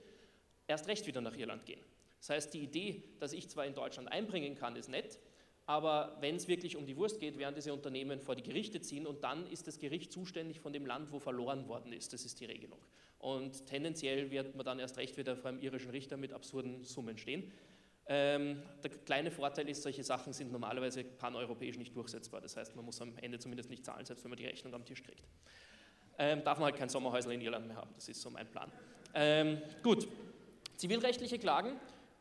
erst 0.67 0.89
recht 0.89 1.07
wieder 1.07 1.23
nach 1.23 1.35
Irland 1.35 1.65
gehen. 1.65 1.81
Das 2.19 2.29
heißt, 2.29 2.53
die 2.53 2.59
Idee, 2.59 3.03
dass 3.19 3.33
ich 3.33 3.49
zwar 3.49 3.65
in 3.65 3.73
Deutschland 3.73 4.13
einbringen 4.13 4.57
kann, 4.57 4.77
ist 4.77 4.91
nett, 4.91 5.19
aber 5.65 6.19
wenn 6.21 6.37
es 6.37 6.49
wirklich 6.49 6.77
um 6.77 6.85
die 6.85 6.99
Wurst 6.99 7.19
geht, 7.19 7.39
werden 7.39 7.55
diese 7.55 7.73
Unternehmen 7.73 8.21
vor 8.21 8.37
die 8.37 8.43
Gerichte 8.43 8.83
ziehen 8.83 9.07
und 9.07 9.25
dann 9.25 9.47
ist 9.47 9.67
das 9.67 9.79
Gericht 9.79 10.13
zuständig 10.13 10.61
von 10.61 10.75
dem 10.75 10.85
Land, 10.85 11.13
wo 11.13 11.19
verloren 11.19 11.67
worden 11.67 11.95
ist. 11.95 12.13
Das 12.13 12.27
ist 12.27 12.41
die 12.41 12.45
Regelung. 12.45 12.79
Und 13.19 13.65
tendenziell 13.65 14.31
wird 14.31 14.55
man 14.55 14.67
dann 14.67 14.81
erst 14.81 14.99
recht 14.99 15.17
wieder 15.17 15.35
vor 15.35 15.49
einem 15.49 15.63
irischen 15.63 15.93
Richter 15.93 16.19
mit 16.19 16.35
absurden 16.35 16.85
Summen 16.85 17.17
stehen. 17.17 17.51
Ähm, 18.07 18.63
der 18.83 18.91
kleine 18.91 19.31
Vorteil 19.31 19.69
ist, 19.69 19.83
solche 19.83 20.05
Sachen 20.05 20.33
sind 20.33 20.53
normalerweise 20.53 21.05
paneuropäisch 21.05 21.79
nicht 21.79 21.97
durchsetzbar. 21.97 22.41
Das 22.41 22.57
heißt, 22.57 22.77
man 22.77 22.85
muss 22.85 23.01
am 23.01 23.17
Ende 23.17 23.39
zumindest 23.39 23.71
nicht 23.71 23.85
zahlen, 23.85 24.05
selbst 24.05 24.25
wenn 24.25 24.31
man 24.31 24.39
die 24.39 24.47
Rechnung 24.47 24.75
am 24.75 24.85
Tisch 24.85 25.03
kriegt. 25.03 25.25
Ähm, 26.19 26.45
darf 26.45 26.59
man 26.59 26.67
halt 26.67 26.77
kein 26.77 26.89
Sommerhäusl 26.89 27.33
in 27.33 27.41
Irland 27.41 27.67
mehr 27.67 27.77
haben, 27.77 27.91
das 27.95 28.09
ist 28.09 28.21
so 28.21 28.31
mein 28.31 28.47
Plan. 28.47 28.71
Ähm, 29.15 29.63
gut, 29.83 30.07
zivilrechtliche 30.77 31.39
Klagen. 31.39 31.73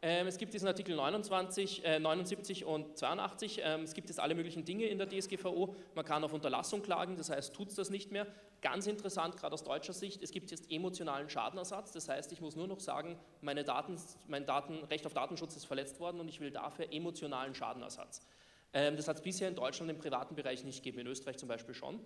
Ähm, 0.05 0.27
es 0.27 0.38
gibt 0.38 0.53
diesen 0.53 0.67
Artikel 0.67 0.98
29, 0.98 1.86
äh, 1.86 1.98
79 1.98 2.65
und 2.65 2.98
82. 2.98 3.62
Ähm, 3.63 3.83
es 3.83 3.93
gibt 3.93 4.10
jetzt 4.10 4.19
alle 4.19 4.36
möglichen 4.36 4.65
Dinge 4.65 4.86
in 4.88 4.98
der 4.98 5.07
DSGVO. 5.07 5.77
Man 5.95 6.03
kann 6.03 6.25
auf 6.25 6.33
Unterlassung 6.33 6.81
klagen, 6.81 7.15
das 7.15 7.29
heißt, 7.29 7.53
tut 7.53 7.69
es 7.69 7.75
das 7.75 7.89
nicht 7.89 8.12
mehr. 8.12 8.27
Ganz 8.62 8.86
interessant, 8.86 9.38
gerade 9.38 9.53
aus 9.53 9.63
deutscher 9.63 9.93
Sicht, 9.93 10.22
es 10.22 10.31
gibt 10.31 10.51
jetzt 10.51 10.69
emotionalen 10.69 11.29
Schadenersatz. 11.29 11.93
Das 11.93 12.10
heißt, 12.10 12.33
ich 12.33 12.41
muss 12.41 12.57
nur 12.57 12.67
noch 12.67 12.81
sagen, 12.81 13.17
meine 13.39 13.63
Daten, 13.63 13.95
mein 14.27 14.45
Daten, 14.45 14.83
Recht 14.89 15.05
auf 15.05 15.13
Datenschutz 15.13 15.55
ist 15.55 15.63
verletzt 15.63 16.01
worden 16.01 16.19
und 16.19 16.27
ich 16.27 16.41
will 16.41 16.51
dafür 16.51 16.91
emotionalen 16.91 17.55
Schadenersatz. 17.55 18.27
Ähm, 18.74 18.98
das 18.98 19.07
hat 19.07 19.15
es 19.15 19.22
bisher 19.22 19.48
in 19.48 19.55
Deutschland 19.55 19.89
im 19.89 20.00
privaten 20.00 20.36
Bereich 20.36 20.65
nicht 20.65 20.83
gegeben, 20.83 21.00
in 21.00 21.07
Österreich 21.07 21.38
zum 21.38 21.48
Beispiel 21.48 21.75
schon. 21.75 22.01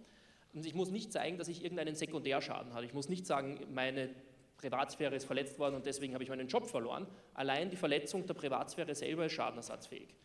Und 0.53 0.67
ich 0.67 0.75
muss 0.75 0.91
nicht 0.91 1.11
zeigen, 1.11 1.39
dass 1.39 1.47
ich 1.47 1.63
irgendeinen 1.63 1.95
Sekundärschaden 1.95 2.75
habe. 2.75 2.85
Ich 2.85 2.93
muss 2.93 3.09
nicht 3.09 3.25
sagen, 3.25 3.59
meine 3.73 4.11
Privatsphäre 4.57 5.15
ist 5.15 5.25
verletzt 5.25 5.59
worden 5.59 5.75
und 5.75 5.85
deswegen 5.85 6.13
habe 6.13 6.23
ich 6.23 6.29
meinen 6.29 6.47
Job 6.47 6.67
verloren. 6.67 7.07
Allein 7.33 7.69
die 7.69 7.75
Verletzung 7.75 8.25
der 8.25 8.33
Privatsphäre 8.33 8.93
selber 8.95 9.25
ist 9.25 9.33
schadenersatzfähig. 9.33 10.15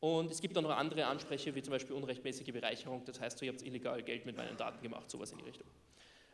Und 0.00 0.30
es 0.30 0.40
gibt 0.40 0.56
auch 0.58 0.62
noch 0.62 0.76
andere 0.76 1.06
Ansprüche, 1.06 1.54
wie 1.54 1.62
zum 1.62 1.72
Beispiel 1.72 1.96
unrechtmäßige 1.96 2.52
Bereicherung, 2.52 3.04
das 3.04 3.20
heißt, 3.20 3.40
ihr 3.42 3.50
habt 3.50 3.62
illegal 3.62 4.02
Geld 4.02 4.26
mit 4.26 4.36
meinen 4.36 4.56
Daten 4.56 4.82
gemacht, 4.82 5.10
sowas 5.10 5.32
in 5.32 5.38
die 5.38 5.44
Richtung. 5.44 5.66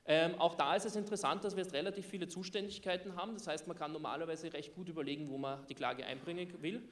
Ähm, 0.04 0.34
auch 0.40 0.56
da 0.56 0.74
ist 0.74 0.84
es 0.84 0.96
interessant, 0.96 1.44
dass 1.44 1.54
wir 1.54 1.62
jetzt 1.62 1.72
relativ 1.72 2.06
viele 2.06 2.26
Zuständigkeiten 2.26 3.14
haben, 3.14 3.34
das 3.34 3.46
heißt, 3.46 3.68
man 3.68 3.76
kann 3.76 3.92
normalerweise 3.92 4.52
recht 4.52 4.74
gut 4.74 4.88
überlegen, 4.88 5.30
wo 5.30 5.38
man 5.38 5.64
die 5.68 5.74
Klage 5.74 6.04
einbringen 6.04 6.60
will. 6.60 6.82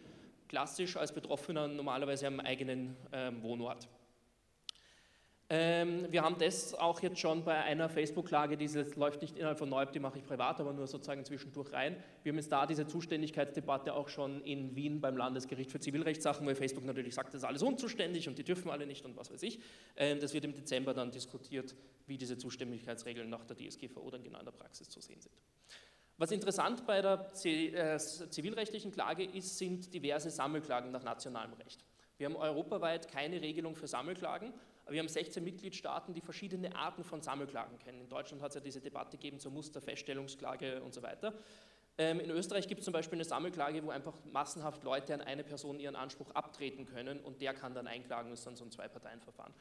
Klassisch 0.47 0.97
als 0.97 1.12
Betroffener 1.12 1.67
normalerweise 1.67 2.29
am 2.29 2.38
eigenen 2.38 2.97
ähm, 3.12 3.43
Wohnort. 3.43 3.88
Ähm, 5.52 6.07
wir 6.11 6.23
haben 6.23 6.38
das 6.38 6.75
auch 6.75 7.00
jetzt 7.02 7.19
schon 7.19 7.42
bei 7.42 7.57
einer 7.57 7.88
Facebook-Klage, 7.88 8.57
die 8.57 8.69
läuft 8.95 9.21
nicht 9.21 9.37
innerhalb 9.37 9.59
von 9.59 9.69
Neub, 9.69 9.90
die 9.90 9.99
mache 9.99 10.19
ich 10.19 10.25
privat, 10.25 10.61
aber 10.61 10.73
nur 10.73 10.87
sozusagen 10.87 11.25
zwischendurch 11.25 11.73
rein. 11.73 11.97
Wir 12.23 12.30
haben 12.30 12.37
jetzt 12.38 12.52
da 12.52 12.66
diese 12.66 12.87
Zuständigkeitsdebatte 12.87 13.92
auch 13.95 14.09
schon 14.09 14.42
in 14.42 14.76
Wien 14.76 15.00
beim 15.00 15.16
Landesgericht 15.16 15.73
für 15.73 15.80
Zivilrechtssachen, 15.80 16.47
weil 16.47 16.54
Facebook 16.54 16.85
natürlich 16.85 17.16
sagt, 17.16 17.35
das 17.35 17.42
ist 17.42 17.49
alles 17.49 17.62
unzuständig 17.62 18.28
und 18.28 18.38
die 18.38 18.45
dürfen 18.45 18.71
alle 18.71 18.87
nicht 18.87 19.04
und 19.04 19.16
was 19.16 19.33
weiß 19.33 19.42
ich. 19.42 19.59
Ähm, 19.97 20.21
das 20.21 20.33
wird 20.35 20.45
im 20.45 20.54
Dezember 20.54 20.95
dann 20.95 21.11
diskutiert, 21.11 21.75
wie 22.07 22.16
diese 22.16 22.38
Zuständigkeitsregeln 22.38 23.28
nach 23.28 23.45
der 23.45 23.57
DSGVO 23.57 24.09
dann 24.09 24.23
genau 24.23 24.38
in 24.38 24.45
der 24.45 24.52
Praxis 24.52 24.88
zu 24.88 25.00
sehen 25.00 25.21
sind. 25.21 25.35
Was 26.16 26.30
interessant 26.30 26.87
bei 26.87 27.02
der 27.02 27.33
äh, 27.42 27.99
zivilrechtlichen 27.99 28.92
Klage 28.92 29.25
ist, 29.25 29.59
sind 29.59 29.92
diverse 29.92 30.30
Sammelklagen 30.30 30.92
nach 30.92 31.02
nationalem 31.02 31.54
Recht. 31.54 31.85
Wir 32.19 32.26
haben 32.26 32.37
europaweit 32.37 33.09
keine 33.09 33.40
Regelung 33.40 33.75
für 33.75 33.88
Sammelklagen, 33.88 34.52
wir 34.91 35.01
haben 35.01 35.09
16 35.09 35.43
Mitgliedstaaten, 35.43 36.15
die 36.15 36.21
verschiedene 36.21 36.75
Arten 36.75 37.05
von 37.05 37.23
Sammelklagen 37.23 37.79
kennen. 37.79 38.01
In 38.01 38.09
Deutschland 38.09 38.43
hat 38.43 38.51
es 38.51 38.57
ja 38.57 38.61
diese 38.61 38.81
Debatte 38.81 39.17
gegeben 39.17 39.39
zur 39.39 39.53
Musterfeststellungsklage 39.53 40.83
und 40.83 40.95
so 40.95 41.03
weiter. 41.03 41.35
Ähm, 41.99 42.21
in 42.21 42.31
Österreich 42.31 42.67
gibt 42.67 42.81
es 42.81 42.85
zum 42.85 42.93
Beispiel 42.93 43.17
eine 43.17 43.25
Sammelklage, 43.25 43.85
wo 43.85 43.91
einfach 43.91 44.15
massenhaft 44.25 44.85
Leute 44.85 45.15
an 45.15 45.21
eine 45.21 45.45
Person 45.45 45.79
ihren 45.79 45.97
Anspruch 45.97 46.31
abtreten 46.31 46.87
können 46.87 47.21
und 47.21 47.41
der 47.41 47.53
kann 47.53 47.75
dann 47.75 47.87
einklagen, 47.87 48.31
das 48.31 48.41
ist 48.41 48.47
dann 48.47 48.57
so 48.57 48.65
ein 48.65 48.71
Zwei-Parteien-Verfahren. 48.71 49.53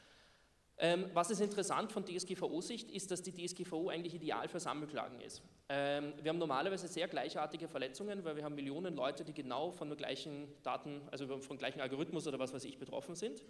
Ähm, 0.82 1.10
was 1.14 1.30
ist 1.30 1.42
interessant 1.42 1.92
von 1.92 2.06
DSGVO-Sicht, 2.06 2.90
ist, 2.90 3.12
dass 3.12 3.22
die 3.22 3.34
DSGVO 3.34 3.90
eigentlich 3.90 4.16
ideal 4.16 4.48
für 4.48 4.62
Sammelklagen 4.62 5.20
ist. 5.20 5.42
Ähm, 5.68 6.14
wir 6.22 6.30
haben 6.30 6.38
normalerweise 6.38 6.88
sehr 6.88 7.10
gleichartige 7.10 7.68
Verletzungen, 7.68 8.24
weil 8.24 8.38
wir 8.38 8.46
haben 8.46 8.56
Millionen 8.56 8.96
Leute, 8.96 9.26
die 9.26 9.34
genau 9.34 9.72
von 9.72 9.90
den 9.90 9.98
gleichen 9.98 10.48
Daten, 10.64 11.02
also 11.12 11.28
vom 11.40 11.58
gleichen 11.58 11.82
Algorithmus 11.82 12.26
oder 12.28 12.40
was 12.40 12.54
weiß 12.54 12.64
ich 12.64 12.80
betroffen 12.80 13.16
sind. 13.16 13.44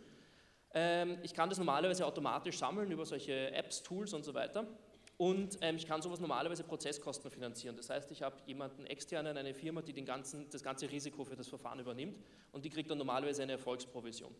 Ähm, 0.73 1.17
ich 1.23 1.33
kann 1.33 1.49
das 1.49 1.57
normalerweise 1.57 2.05
automatisch 2.05 2.57
sammeln 2.57 2.91
über 2.91 3.05
solche 3.05 3.51
Apps, 3.51 3.81
Tools 3.81 4.13
und 4.13 4.23
so 4.23 4.33
weiter. 4.33 4.67
Und 5.17 5.57
ähm, 5.61 5.75
ich 5.75 5.85
kann 5.85 6.01
sowas 6.01 6.21
normalerweise 6.21 6.63
Prozesskosten 6.63 7.29
finanzieren. 7.29 7.75
Das 7.75 7.89
heißt, 7.89 8.09
ich 8.11 8.21
habe 8.21 8.37
jemanden 8.45 8.85
externen, 8.85 9.35
eine 9.35 9.53
Firma, 9.53 9.81
die 9.81 9.91
den 9.91 10.05
ganzen, 10.05 10.49
das 10.49 10.63
ganze 10.63 10.89
Risiko 10.89 11.25
für 11.25 11.35
das 11.35 11.49
Verfahren 11.49 11.79
übernimmt 11.79 12.17
und 12.53 12.63
die 12.63 12.69
kriegt 12.69 12.89
dann 12.89 12.97
normalerweise 12.97 13.43
eine 13.43 13.53
Erfolgsprovision. 13.53 14.33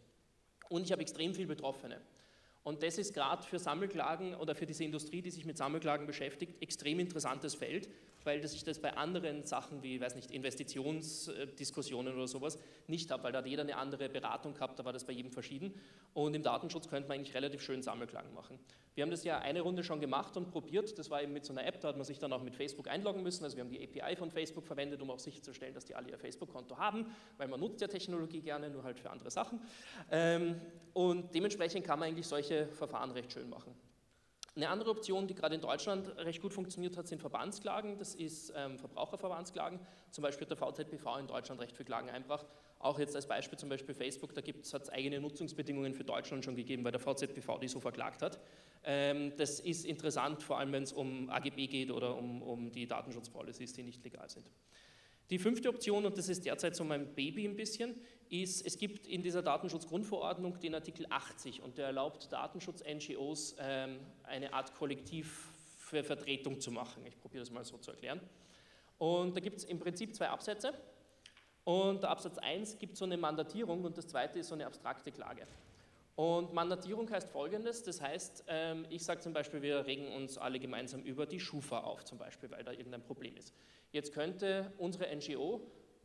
Und 0.69 0.83
ich 0.83 0.91
habe 0.91 1.01
extrem 1.01 1.33
viele 1.33 1.47
Betroffene. 1.47 1.99
Und 2.69 2.83
das 2.83 2.99
ist 2.99 3.15
gerade 3.15 3.41
für 3.41 3.57
Sammelklagen 3.57 4.35
oder 4.35 4.53
für 4.53 4.67
diese 4.67 4.83
Industrie, 4.83 5.23
die 5.23 5.31
sich 5.31 5.43
mit 5.43 5.57
Sammelklagen 5.57 6.05
beschäftigt, 6.05 6.61
extrem 6.61 6.99
interessantes 6.99 7.55
Feld, 7.55 7.89
weil 8.23 8.45
ich 8.45 8.63
das 8.63 8.77
bei 8.77 8.95
anderen 8.95 9.43
Sachen 9.43 9.81
wie, 9.81 9.99
weiß 9.99 10.15
nicht, 10.15 10.29
Investitionsdiskussionen 10.29 12.13
oder 12.13 12.27
sowas 12.27 12.59
nicht 12.85 13.09
habe, 13.09 13.23
weil 13.23 13.31
da 13.31 13.39
hat 13.39 13.47
jeder 13.47 13.63
eine 13.63 13.75
andere 13.75 14.07
Beratung 14.07 14.53
gehabt, 14.53 14.77
da 14.77 14.85
war 14.85 14.93
das 14.93 15.03
bei 15.03 15.13
jedem 15.13 15.31
verschieden. 15.31 15.73
Und 16.13 16.35
im 16.35 16.43
Datenschutz 16.43 16.87
könnte 16.87 17.09
man 17.09 17.17
eigentlich 17.17 17.33
relativ 17.33 17.63
schön 17.63 17.81
Sammelklagen 17.81 18.35
machen. 18.35 18.59
Wir 18.93 19.03
haben 19.03 19.11
das 19.11 19.23
ja 19.23 19.39
eine 19.39 19.61
Runde 19.61 19.83
schon 19.83 20.01
gemacht 20.01 20.35
und 20.35 20.51
probiert, 20.51 20.99
das 20.99 21.09
war 21.09 21.23
eben 21.23 21.31
mit 21.31 21.45
so 21.45 21.53
einer 21.53 21.65
App, 21.65 21.79
da 21.79 21.87
hat 21.87 21.95
man 21.95 22.05
sich 22.05 22.19
dann 22.19 22.33
auch 22.33 22.43
mit 22.43 22.53
Facebook 22.53 22.89
einloggen 22.89 23.23
müssen, 23.23 23.45
also 23.45 23.55
wir 23.55 23.63
haben 23.63 23.71
die 23.71 23.81
API 23.81 24.17
von 24.17 24.29
Facebook 24.29 24.67
verwendet, 24.67 25.01
um 25.01 25.09
auch 25.09 25.19
sicherzustellen, 25.19 25.73
dass 25.73 25.85
die 25.85 25.95
alle 25.95 26.09
ihr 26.09 26.19
Facebook-Konto 26.19 26.77
haben, 26.77 27.05
weil 27.37 27.47
man 27.47 27.61
nutzt 27.61 27.79
ja 27.79 27.87
Technologie 27.87 28.41
gerne, 28.41 28.69
nur 28.69 28.83
halt 28.83 28.99
für 28.99 29.09
andere 29.09 29.31
Sachen. 29.31 29.61
Ähm, 30.11 30.59
und 30.93 31.33
dementsprechend 31.33 31.85
kann 31.85 31.99
man 31.99 32.09
eigentlich 32.09 32.27
solche 32.27 32.58
Verfahren 32.67 33.11
recht 33.11 33.31
schön 33.31 33.49
machen. 33.49 33.75
Eine 34.55 34.69
andere 34.69 34.89
Option, 34.89 35.27
die 35.27 35.35
gerade 35.35 35.55
in 35.55 35.61
Deutschland 35.61 36.09
recht 36.17 36.41
gut 36.41 36.53
funktioniert 36.53 36.97
hat, 36.97 37.07
sind 37.07 37.21
Verbandsklagen. 37.21 37.97
Das 37.97 38.15
ist 38.15 38.51
ähm, 38.55 38.77
Verbraucherverbandsklagen. 38.77 39.79
Zum 40.11 40.21
Beispiel 40.21 40.47
hat 40.47 40.51
der 40.51 40.57
VZBV 40.57 41.19
in 41.19 41.27
Deutschland 41.27 41.61
recht 41.61 41.77
viele 41.77 41.85
Klagen 41.85 42.09
einbracht. 42.09 42.45
Auch 42.79 42.99
jetzt 42.99 43.15
als 43.15 43.27
Beispiel 43.27 43.57
zum 43.57 43.69
Beispiel 43.69 43.93
Facebook, 43.93 44.33
da 44.33 44.41
hat 44.41 44.81
es 44.83 44.89
eigene 44.89 45.19
Nutzungsbedingungen 45.19 45.93
für 45.93 46.03
Deutschland 46.03 46.43
schon 46.43 46.55
gegeben, 46.55 46.83
weil 46.83 46.91
der 46.91 46.99
VZBV 46.99 47.59
die 47.61 47.67
so 47.67 47.79
verklagt 47.79 48.21
hat. 48.21 48.39
Ähm, 48.83 49.33
das 49.37 49.59
ist 49.59 49.85
interessant, 49.85 50.41
vor 50.41 50.57
allem 50.57 50.71
wenn 50.71 50.83
es 50.83 50.93
um 50.93 51.29
AGB 51.29 51.67
geht 51.67 51.91
oder 51.91 52.17
um, 52.17 52.41
um 52.41 52.71
die 52.71 52.87
Datenschutzpolicies, 52.87 53.73
die 53.73 53.83
nicht 53.83 54.03
legal 54.03 54.29
sind. 54.29 54.49
Die 55.29 55.37
fünfte 55.37 55.69
Option, 55.69 56.05
und 56.05 56.17
das 56.17 56.27
ist 56.27 56.45
derzeit 56.45 56.75
so 56.75 56.83
mein 56.83 57.13
Baby 57.13 57.47
ein 57.47 57.55
bisschen, 57.55 57.95
ist, 58.29 58.65
es 58.65 58.77
gibt 58.77 59.07
in 59.07 59.21
dieser 59.21 59.43
Datenschutzgrundverordnung 59.43 60.59
den 60.59 60.73
Artikel 60.73 61.05
80 61.09 61.61
und 61.61 61.77
der 61.77 61.87
erlaubt 61.87 62.31
Datenschutz-NGOs 62.31 63.55
ähm, 63.59 63.99
eine 64.23 64.53
Art 64.53 64.73
Kollektiv 64.75 65.49
für 65.77 66.03
Vertretung 66.03 66.59
zu 66.59 66.71
machen. 66.71 67.05
Ich 67.05 67.19
probiere 67.19 67.43
das 67.43 67.51
mal 67.51 67.63
so 67.63 67.77
zu 67.77 67.91
erklären. 67.91 68.19
Und 68.97 69.35
da 69.35 69.39
gibt 69.39 69.57
es 69.57 69.63
im 69.65 69.79
Prinzip 69.79 70.15
zwei 70.15 70.29
Absätze. 70.29 70.73
Und 71.63 72.01
der 72.01 72.09
Absatz 72.09 72.39
1 72.39 72.79
gibt 72.79 72.97
so 72.97 73.05
eine 73.05 73.17
Mandatierung 73.17 73.83
und 73.83 73.97
das 73.97 74.07
zweite 74.07 74.39
ist 74.39 74.47
so 74.47 74.55
eine 74.55 74.65
abstrakte 74.65 75.11
Klage. 75.11 75.45
Und 76.19 76.51
Mandatierung 76.51 77.09
heißt 77.09 77.29
folgendes, 77.29 77.81
das 77.81 78.01
heißt, 78.01 78.43
ähm, 78.49 78.85
ich 78.89 79.05
sage 79.05 79.21
zum 79.21 79.31
Beispiel, 79.31 79.61
wir 79.61 79.85
regen 79.85 80.11
uns 80.11 80.37
alle 80.37 80.59
gemeinsam 80.59 81.01
über 81.03 81.25
die 81.25 81.39
Schufa 81.39 81.79
auf, 81.79 82.03
zum 82.03 82.17
Beispiel, 82.17 82.51
weil 82.51 82.61
da 82.65 82.73
irgendein 82.73 83.03
Problem 83.03 83.37
ist. 83.37 83.53
Jetzt 83.93 84.13
könnte 84.13 84.73
unsere 84.77 85.15
NGO 85.15 85.61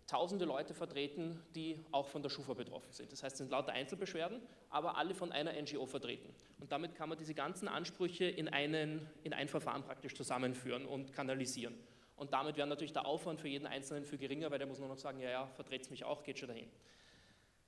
tausende 0.07 0.45
Leute 0.45 0.73
vertreten, 0.73 1.43
die 1.57 1.85
auch 1.91 2.07
von 2.07 2.23
der 2.23 2.31
Schufa 2.31 2.55
betroffen 2.55 2.93
sind. 2.93 3.11
Das 3.11 3.25
heißt, 3.25 3.33
es 3.33 3.39
sind 3.39 3.51
lauter 3.51 3.73
Einzelbeschwerden, 3.73 4.41
aber 4.71 4.99
alle 4.99 5.17
von 5.17 5.33
einer 5.33 5.53
NGO 5.61 5.85
vertreten. 5.85 6.33
Und 6.61 6.71
damit 6.71 6.95
kann 6.95 7.09
man 7.09 7.19
diese 7.19 7.35
ganzen 7.35 7.67
Ansprüche 7.67 8.27
in, 8.27 8.47
einen, 8.47 9.11
in 9.25 9.33
ein 9.33 9.49
Verfahren 9.49 9.83
praktisch 9.83 10.15
zusammenführen 10.15 10.87
und 10.87 11.13
kanalisieren. 11.13 11.75
Und 12.15 12.33
damit 12.33 12.57
wäre 12.57 12.69
natürlich 12.69 12.93
der 12.93 13.07
Aufwand 13.07 13.41
für 13.41 13.49
jeden 13.49 13.67
Einzelnen 13.67 14.05
viel 14.05 14.19
geringer, 14.19 14.49
weil 14.53 14.59
der 14.59 14.69
muss 14.69 14.79
nur 14.79 14.87
noch 14.87 14.97
sagen, 14.97 15.19
ja, 15.19 15.31
ja, 15.31 15.47
vertret 15.49 15.91
mich 15.91 16.05
auch, 16.05 16.23
geht 16.23 16.39
schon 16.39 16.51
dahin. 16.51 16.71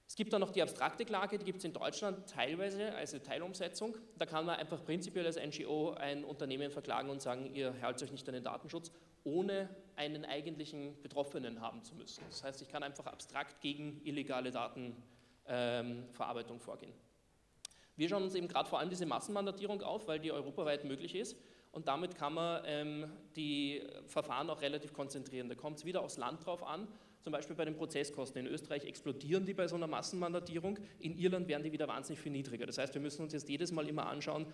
Es 0.09 0.15
gibt 0.15 0.33
dann 0.33 0.41
noch 0.41 0.51
die 0.51 0.63
abstrakte 0.63 1.05
Klage, 1.05 1.37
die 1.37 1.45
gibt 1.45 1.59
es 1.59 1.65
in 1.65 1.73
Deutschland 1.73 2.31
teilweise, 2.31 2.95
also 2.95 3.19
Teilumsetzung. 3.19 3.99
Da 4.17 4.25
kann 4.25 4.47
man 4.47 4.57
einfach 4.57 4.85
prinzipiell 4.85 5.27
als 5.27 5.37
NGO 5.37 5.95
ein 5.95 6.25
Unternehmen 6.25 6.71
verklagen 6.71 7.11
und 7.11 7.21
sagen, 7.21 7.53
ihr 7.55 7.75
haltet 7.83 8.05
euch 8.05 8.13
nicht 8.13 8.29
an 8.29 8.35
den 8.35 8.45
Datenschutz, 8.45 8.93
ohne 9.25 9.69
einen 9.97 10.25
eigentlichen 10.25 11.01
Betroffenen 11.03 11.61
haben 11.61 11.83
zu 11.83 11.97
müssen. 11.97 12.23
Das 12.29 12.45
heißt, 12.45 12.63
ich 12.63 12.69
kann 12.69 12.85
einfach 12.85 13.07
abstrakt 13.07 13.61
gegen 13.61 14.01
illegale 14.05 14.53
Datenverarbeitung 14.53 16.57
ähm, 16.57 16.61
vorgehen. 16.61 16.93
Wir 17.97 18.09
schauen 18.09 18.23
uns 18.23 18.37
eben 18.37 18.47
gerade 18.47 18.69
vor 18.69 18.79
allem 18.79 18.91
diese 18.91 19.07
Massenmandatierung 19.07 19.83
auf, 19.83 20.07
weil 20.07 20.21
die 20.21 20.31
europaweit 20.31 20.85
möglich 20.85 21.17
ist 21.17 21.37
und 21.73 21.89
damit 21.89 22.15
kann 22.15 22.35
man 22.35 22.63
ähm, 22.65 23.11
die 23.35 23.83
Verfahren 24.07 24.49
auch 24.51 24.63
relativ 24.63 24.93
konzentrieren. 24.93 25.49
Da 25.49 25.55
kommt 25.55 25.79
es 25.79 25.85
wieder 25.85 26.03
aufs 26.03 26.17
Land 26.17 26.47
drauf 26.47 26.63
an 26.63 26.87
zum 27.21 27.33
Beispiel 27.33 27.57
bei 27.57 27.65
den 27.65 27.75
Prozesskosten. 27.75 28.47
In 28.47 28.53
Österreich 28.53 28.85
explodieren 28.85 29.45
die 29.45 29.55
bei 29.55 29.67
so 29.69 29.77
einer 29.77 29.87
Massenmandatierung, 29.87 30.79
in 30.99 31.19
Irland 31.19 31.49
werden 31.49 31.63
die 31.63 31.73
wieder 31.73 31.89
wahnsinnig 31.89 32.21
viel 32.21 32.33
niedriger. 32.33 32.67
Das 32.67 32.79
heißt, 32.79 32.95
wir 32.95 33.01
müssen 33.01 33.23
uns 33.23 33.33
jetzt 33.33 33.49
jedes 33.49 33.73
Mal 33.73 33.89
immer 33.89 34.07
anschauen, 34.07 34.47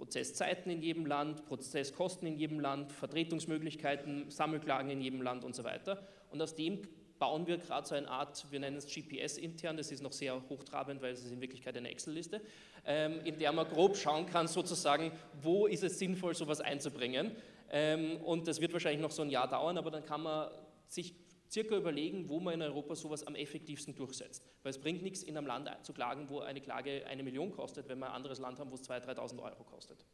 Prozesszeiten 0.00 0.72
in 0.72 0.80
jedem 0.80 1.04
Land, 1.04 1.44
Prozesskosten 1.44 2.26
in 2.26 2.36
jedem 2.38 2.58
Land, 2.58 2.90
Vertretungsmöglichkeiten, 2.90 4.30
Sammelklagen 4.30 4.90
in 4.90 5.02
jedem 5.02 5.20
Land 5.20 5.44
und 5.44 5.54
so 5.54 5.62
weiter. 5.62 6.02
Und 6.30 6.40
aus 6.40 6.54
dem 6.54 6.80
bauen 7.18 7.46
wir 7.46 7.58
gerade 7.58 7.86
so 7.86 7.94
eine 7.94 8.08
Art, 8.08 8.46
wir 8.50 8.58
nennen 8.58 8.78
es 8.78 8.86
GPS 8.86 9.36
intern, 9.36 9.76
das 9.76 9.92
ist 9.92 10.02
noch 10.02 10.12
sehr 10.12 10.42
hochtrabend, 10.48 11.02
weil 11.02 11.12
es 11.12 11.22
ist 11.22 11.30
in 11.30 11.40
Wirklichkeit 11.42 11.76
eine 11.76 11.90
Excel-Liste, 11.90 12.40
ähm, 12.86 13.20
in 13.24 13.38
der 13.38 13.52
man 13.52 13.68
grob 13.68 13.94
schauen 13.96 14.24
kann, 14.24 14.48
sozusagen, 14.48 15.12
wo 15.42 15.66
ist 15.66 15.84
es 15.84 15.98
sinnvoll, 15.98 16.34
sowas 16.34 16.62
einzubringen. 16.62 17.32
Ähm, 17.70 18.16
und 18.22 18.48
das 18.48 18.60
wird 18.60 18.72
wahrscheinlich 18.72 19.02
noch 19.02 19.10
so 19.10 19.20
ein 19.20 19.28
Jahr 19.28 19.48
dauern, 19.48 19.76
aber 19.76 19.90
dann 19.90 20.04
kann 20.04 20.22
man 20.22 20.50
sich 20.88 21.14
circa 21.50 21.76
überlegen, 21.76 22.28
wo 22.28 22.40
man 22.40 22.54
in 22.54 22.62
Europa 22.62 22.94
sowas 22.94 23.26
am 23.26 23.34
effektivsten 23.34 23.94
durchsetzt. 23.94 24.44
Weil 24.62 24.70
es 24.70 24.80
bringt 24.80 25.02
nichts, 25.02 25.22
in 25.22 25.36
einem 25.36 25.46
Land 25.46 25.68
zu 25.82 25.92
klagen, 25.92 26.28
wo 26.28 26.40
eine 26.40 26.60
Klage 26.60 27.06
eine 27.06 27.22
Million 27.22 27.50
kostet, 27.50 27.88
wenn 27.88 27.98
wir 27.98 28.06
ein 28.06 28.12
anderes 28.12 28.38
Land 28.38 28.58
haben, 28.58 28.70
wo 28.70 28.76
es 28.76 28.88
2.000, 28.88 29.16
3.000 29.16 29.42
Euro 29.42 29.64
kostet. 29.64 30.04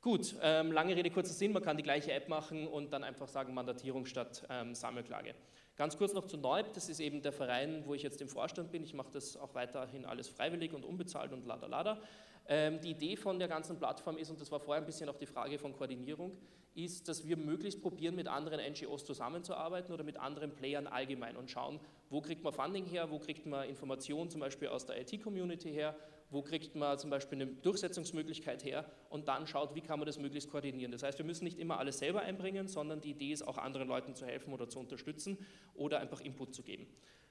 Gut, 0.00 0.36
ähm, 0.40 0.70
lange 0.70 0.94
Rede, 0.94 1.10
kurzer 1.10 1.32
Sinn, 1.32 1.52
man 1.52 1.62
kann 1.62 1.76
die 1.76 1.82
gleiche 1.82 2.12
App 2.12 2.28
machen 2.28 2.68
und 2.68 2.92
dann 2.92 3.02
einfach 3.02 3.26
sagen 3.26 3.54
Mandatierung 3.54 4.06
statt 4.06 4.46
ähm, 4.48 4.74
Sammelklage. 4.74 5.34
Ganz 5.76 5.98
kurz 5.98 6.12
noch 6.12 6.26
zu 6.26 6.36
Neub, 6.36 6.72
das 6.74 6.88
ist 6.88 7.00
eben 7.00 7.22
der 7.22 7.32
Verein, 7.32 7.82
wo 7.86 7.94
ich 7.94 8.02
jetzt 8.02 8.20
im 8.20 8.28
Vorstand 8.28 8.70
bin. 8.70 8.84
Ich 8.84 8.94
mache 8.94 9.10
das 9.12 9.36
auch 9.36 9.54
weiterhin 9.54 10.04
alles 10.04 10.28
freiwillig 10.28 10.72
und 10.72 10.84
unbezahlt 10.84 11.32
und 11.32 11.44
lada 11.44 11.66
lada. 11.66 12.00
Ähm, 12.48 12.80
die 12.80 12.90
Idee 12.90 13.16
von 13.16 13.38
der 13.38 13.48
ganzen 13.48 13.78
Plattform 13.78 14.18
ist, 14.18 14.30
und 14.30 14.40
das 14.40 14.50
war 14.50 14.60
vorher 14.60 14.82
ein 14.82 14.86
bisschen 14.86 15.08
auch 15.08 15.16
die 15.16 15.26
Frage 15.26 15.58
von 15.58 15.72
Koordinierung, 15.72 16.36
ist, 16.76 17.08
dass 17.08 17.26
wir 17.26 17.36
möglichst 17.36 17.80
probieren, 17.80 18.14
mit 18.14 18.28
anderen 18.28 18.60
NGOs 18.60 19.04
zusammenzuarbeiten 19.04 19.92
oder 19.92 20.04
mit 20.04 20.18
anderen 20.18 20.54
Playern 20.54 20.86
allgemein 20.86 21.36
und 21.36 21.50
schauen, 21.50 21.80
wo 22.10 22.20
kriegt 22.20 22.44
man 22.44 22.52
Funding 22.52 22.84
her, 22.84 23.10
wo 23.10 23.18
kriegt 23.18 23.46
man 23.46 23.68
Informationen 23.68 24.30
zum 24.30 24.40
Beispiel 24.40 24.68
aus 24.68 24.84
der 24.84 25.00
IT-Community 25.00 25.72
her, 25.72 25.96
wo 26.30 26.42
kriegt 26.42 26.74
man 26.74 26.98
zum 26.98 27.08
Beispiel 27.08 27.40
eine 27.40 27.50
Durchsetzungsmöglichkeit 27.50 28.64
her 28.64 28.84
und 29.08 29.26
dann 29.28 29.46
schaut, 29.46 29.74
wie 29.74 29.80
kann 29.80 29.98
man 29.98 30.06
das 30.06 30.18
möglichst 30.18 30.50
koordinieren. 30.50 30.92
Das 30.92 31.02
heißt, 31.02 31.18
wir 31.18 31.24
müssen 31.24 31.44
nicht 31.44 31.58
immer 31.58 31.78
alles 31.78 31.98
selber 31.98 32.20
einbringen, 32.20 32.68
sondern 32.68 33.00
die 33.00 33.10
Idee 33.10 33.32
ist 33.32 33.46
auch 33.46 33.58
anderen 33.58 33.88
Leuten 33.88 34.14
zu 34.14 34.26
helfen 34.26 34.52
oder 34.52 34.68
zu 34.68 34.78
unterstützen 34.78 35.38
oder 35.74 36.00
einfach 36.00 36.20
Input 36.20 36.54
zu 36.54 36.62
geben. 36.62 36.86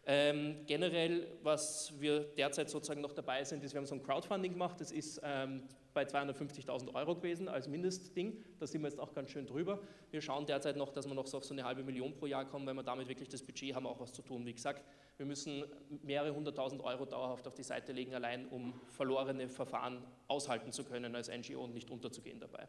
Ähm, 0.08 0.58
generell, 0.68 1.28
was 1.41 1.94
wir 2.00 2.20
derzeit 2.38 2.70
sozusagen 2.70 3.02
noch 3.02 3.13
dabei 3.13 3.44
sind, 3.44 3.63
ist, 3.63 3.74
wir 3.74 3.80
haben 3.80 3.88
so 3.88 3.96
ein 3.96 4.04
Crowdfunding 4.04 4.52
gemacht, 4.54 4.80
das 4.80 4.91
ist 4.91 5.20
ähm, 5.24 5.63
bei 5.96 6.04
250.000 6.04 6.94
Euro 6.94 7.15
gewesen 7.15 7.48
als 7.48 7.68
Mindestding, 7.68 8.38
da 8.60 8.68
sind 8.68 8.82
wir 8.82 8.89
jetzt 8.89 9.00
auch 9.00 9.13
ganz 9.13 9.32
schön 9.32 9.48
drüber. 9.48 9.80
Wir 10.12 10.22
schauen 10.22 10.46
derzeit 10.46 10.76
noch, 10.76 10.89
dass 10.91 11.08
wir 11.08 11.15
noch 11.15 11.26
so 11.26 11.38
auf 11.38 11.46
so 11.46 11.56
eine 11.56 11.63
halbe 11.63 11.84
Million 11.84 12.13
pro 12.13 12.28
Jahr 12.28 12.46
kommen, 12.46 12.68
weil 12.68 12.76
wir 12.76 12.84
damit 12.84 13.08
wirklich 13.08 13.30
das 13.30 13.41
Budget 13.41 13.74
haben, 13.74 13.88
auch 13.88 14.00
was 14.00 14.13
zu 14.13 14.22
tun. 14.22 14.46
Wie 14.46 14.54
gesagt, 14.54 14.84
wir 15.18 15.26
müssen 15.26 15.63
mehrere 16.04 16.36
hunderttausend 16.36 16.84
Euro 16.84 17.06
dauerhaft 17.06 17.48
auf 17.48 17.56
die 17.56 17.63
Seite 17.63 17.91
legen, 17.91 18.13
allein 18.13 18.48
um 18.50 18.74
verlorene 18.89 19.48
Verfahren 19.48 20.04
aushalten 20.28 20.72
zu 20.72 20.84
können 20.84 21.15
als 21.15 21.30
NGO 21.30 21.63
und 21.63 21.74
nicht 21.74 21.89
unterzugehen 21.89 22.39
dabei. 22.39 22.68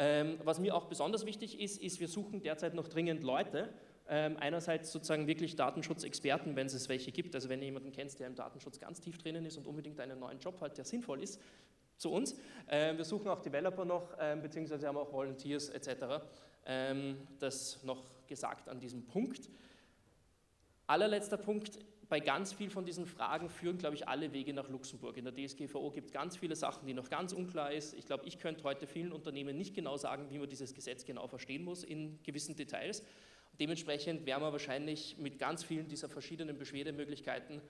Ähm, 0.00 0.38
was 0.44 0.58
mir 0.58 0.74
auch 0.74 0.86
besonders 0.86 1.26
wichtig 1.26 1.60
ist, 1.60 1.82
ist, 1.82 2.00
wir 2.00 2.08
suchen 2.08 2.40
derzeit 2.40 2.72
noch 2.72 2.88
dringend 2.88 3.22
Leute, 3.22 3.68
einerseits 4.08 4.90
sozusagen 4.90 5.26
wirklich 5.26 5.54
Datenschutzexperten, 5.56 6.56
wenn 6.56 6.66
es 6.66 6.88
welche 6.88 7.12
gibt, 7.12 7.34
also 7.34 7.48
wenn 7.48 7.60
ihr 7.60 7.66
jemanden 7.66 7.92
kennt, 7.92 8.18
der 8.18 8.26
im 8.26 8.34
Datenschutz 8.34 8.78
ganz 8.78 9.00
tief 9.00 9.18
drinnen 9.18 9.44
ist 9.44 9.58
und 9.58 9.66
unbedingt 9.66 10.00
einen 10.00 10.18
neuen 10.18 10.38
Job 10.38 10.60
hat, 10.60 10.78
der 10.78 10.84
sinnvoll 10.84 11.22
ist, 11.22 11.40
zu 11.98 12.10
uns. 12.10 12.36
Ähm, 12.68 12.96
wir 12.96 13.04
suchen 13.04 13.28
auch 13.28 13.40
Developer 13.40 13.84
noch, 13.84 14.16
ähm, 14.18 14.40
beziehungsweise 14.40 14.86
haben 14.86 14.96
auch 14.96 15.12
Volunteers 15.12 15.68
etc. 15.68 16.22
Ähm, 16.64 17.18
das 17.38 17.82
noch 17.82 18.04
gesagt 18.26 18.68
an 18.68 18.80
diesem 18.80 19.04
Punkt. 19.06 19.50
Allerletzter 20.86 21.36
Punkt, 21.36 21.78
bei 22.08 22.20
ganz 22.20 22.54
viel 22.54 22.70
von 22.70 22.86
diesen 22.86 23.04
Fragen 23.04 23.50
führen, 23.50 23.76
glaube 23.76 23.94
ich, 23.94 24.08
alle 24.08 24.32
Wege 24.32 24.54
nach 24.54 24.68
Luxemburg. 24.70 25.18
In 25.18 25.26
der 25.26 25.34
DSGVO 25.34 25.90
gibt 25.90 26.06
es 26.06 26.12
ganz 26.12 26.36
viele 26.36 26.56
Sachen, 26.56 26.86
die 26.86 26.94
noch 26.94 27.10
ganz 27.10 27.34
unklar 27.34 27.72
ist. 27.72 27.92
Ich 27.94 28.06
glaube, 28.06 28.24
ich 28.24 28.38
könnte 28.38 28.64
heute 28.64 28.86
vielen 28.86 29.12
Unternehmen 29.12 29.56
nicht 29.58 29.74
genau 29.74 29.98
sagen, 29.98 30.30
wie 30.30 30.38
man 30.38 30.48
dieses 30.48 30.74
Gesetz 30.74 31.04
genau 31.04 31.26
verstehen 31.26 31.64
muss 31.64 31.84
in 31.84 32.18
gewissen 32.22 32.56
Details. 32.56 33.02
Dementsprechend 33.60 34.24
werden 34.26 34.42
wir 34.42 34.52
wahrscheinlich 34.52 35.16
mit 35.18 35.38
ganz 35.38 35.64
vielen 35.64 35.88
dieser 35.88 36.08
verschiedenen 36.08 36.58
Beschwerdemöglichkeiten 36.58 37.60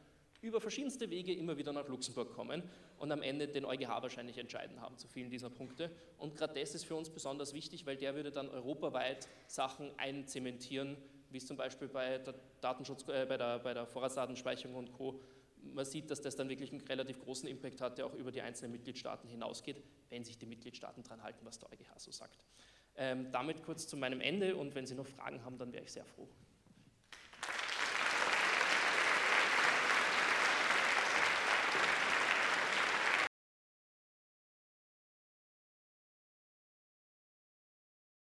über 0.41 0.61
verschiedenste 0.61 1.11
Wege 1.11 1.35
immer 1.35 1.57
wieder 1.57 1.73
nach 1.73 1.89
Luxemburg 1.89 2.33
kommen 2.33 2.63
und 2.99 3.11
am 3.11 3.23
Ende 3.23 3.49
den 3.49 3.65
EuGH 3.65 3.89
wahrscheinlich 3.89 4.39
entscheiden 4.39 4.81
haben 4.81 4.97
zu 4.97 5.09
vielen 5.09 5.31
dieser 5.31 5.51
Punkte. 5.51 5.91
Und 6.17 6.37
gerade 6.37 6.61
das 6.61 6.75
ist 6.75 6.85
für 6.85 6.95
uns 6.95 7.11
besonders 7.11 7.55
wichtig, 7.55 7.87
weil 7.87 7.97
der 7.97 8.15
würde 8.15 8.31
dann 8.31 8.49
europaweit 8.49 9.29
Sachen 9.47 9.91
einzementieren, 9.99 10.97
wie 11.31 11.39
es 11.39 11.47
zum 11.47 11.57
Beispiel 11.57 11.89
bei 11.89 12.19
der, 12.19 12.35
Datenschutz, 12.61 13.03
äh, 13.09 13.27
bei 13.27 13.37
der, 13.37 13.59
bei 13.59 13.75
der 13.75 13.87
Vorratsdatenspeicherung 13.87 14.77
und 14.77 14.93
Co. 14.93 15.21
Man 15.61 15.85
sieht, 15.85 16.11
dass 16.11 16.21
das 16.23 16.37
dann 16.37 16.49
wirklich 16.49 16.71
einen 16.71 16.83
relativ 16.83 17.19
großen 17.19 17.49
Impact 17.49 17.81
hat, 17.81 17.99
der 17.99 18.07
auch 18.07 18.15
über 18.15 18.31
die 18.31 18.41
einzelnen 18.41 18.73
Mitgliedstaaten 18.73 19.29
hinausgeht, 19.29 19.83
wenn 20.09 20.25
sich 20.25 20.39
die 20.39 20.47
Mitgliedstaaten 20.47 21.03
daran 21.03 21.23
halten, 21.25 21.45
was 21.45 21.59
der 21.59 21.71
EuGH 21.71 21.99
so 21.99 22.13
sagt. 22.13 22.45
Ähm, 23.01 23.31
damit 23.31 23.63
kurz 23.63 23.87
zu 23.87 23.97
meinem 23.97 24.21
Ende 24.21 24.57
und 24.57 24.75
wenn 24.75 24.85
Sie 24.85 24.97
noch 24.97 25.07
Fragen 25.07 25.45
haben, 25.45 25.57
dann 25.57 25.73
wäre 25.73 25.85
ich 25.85 25.93
sehr 25.93 26.05
froh. 26.05 26.29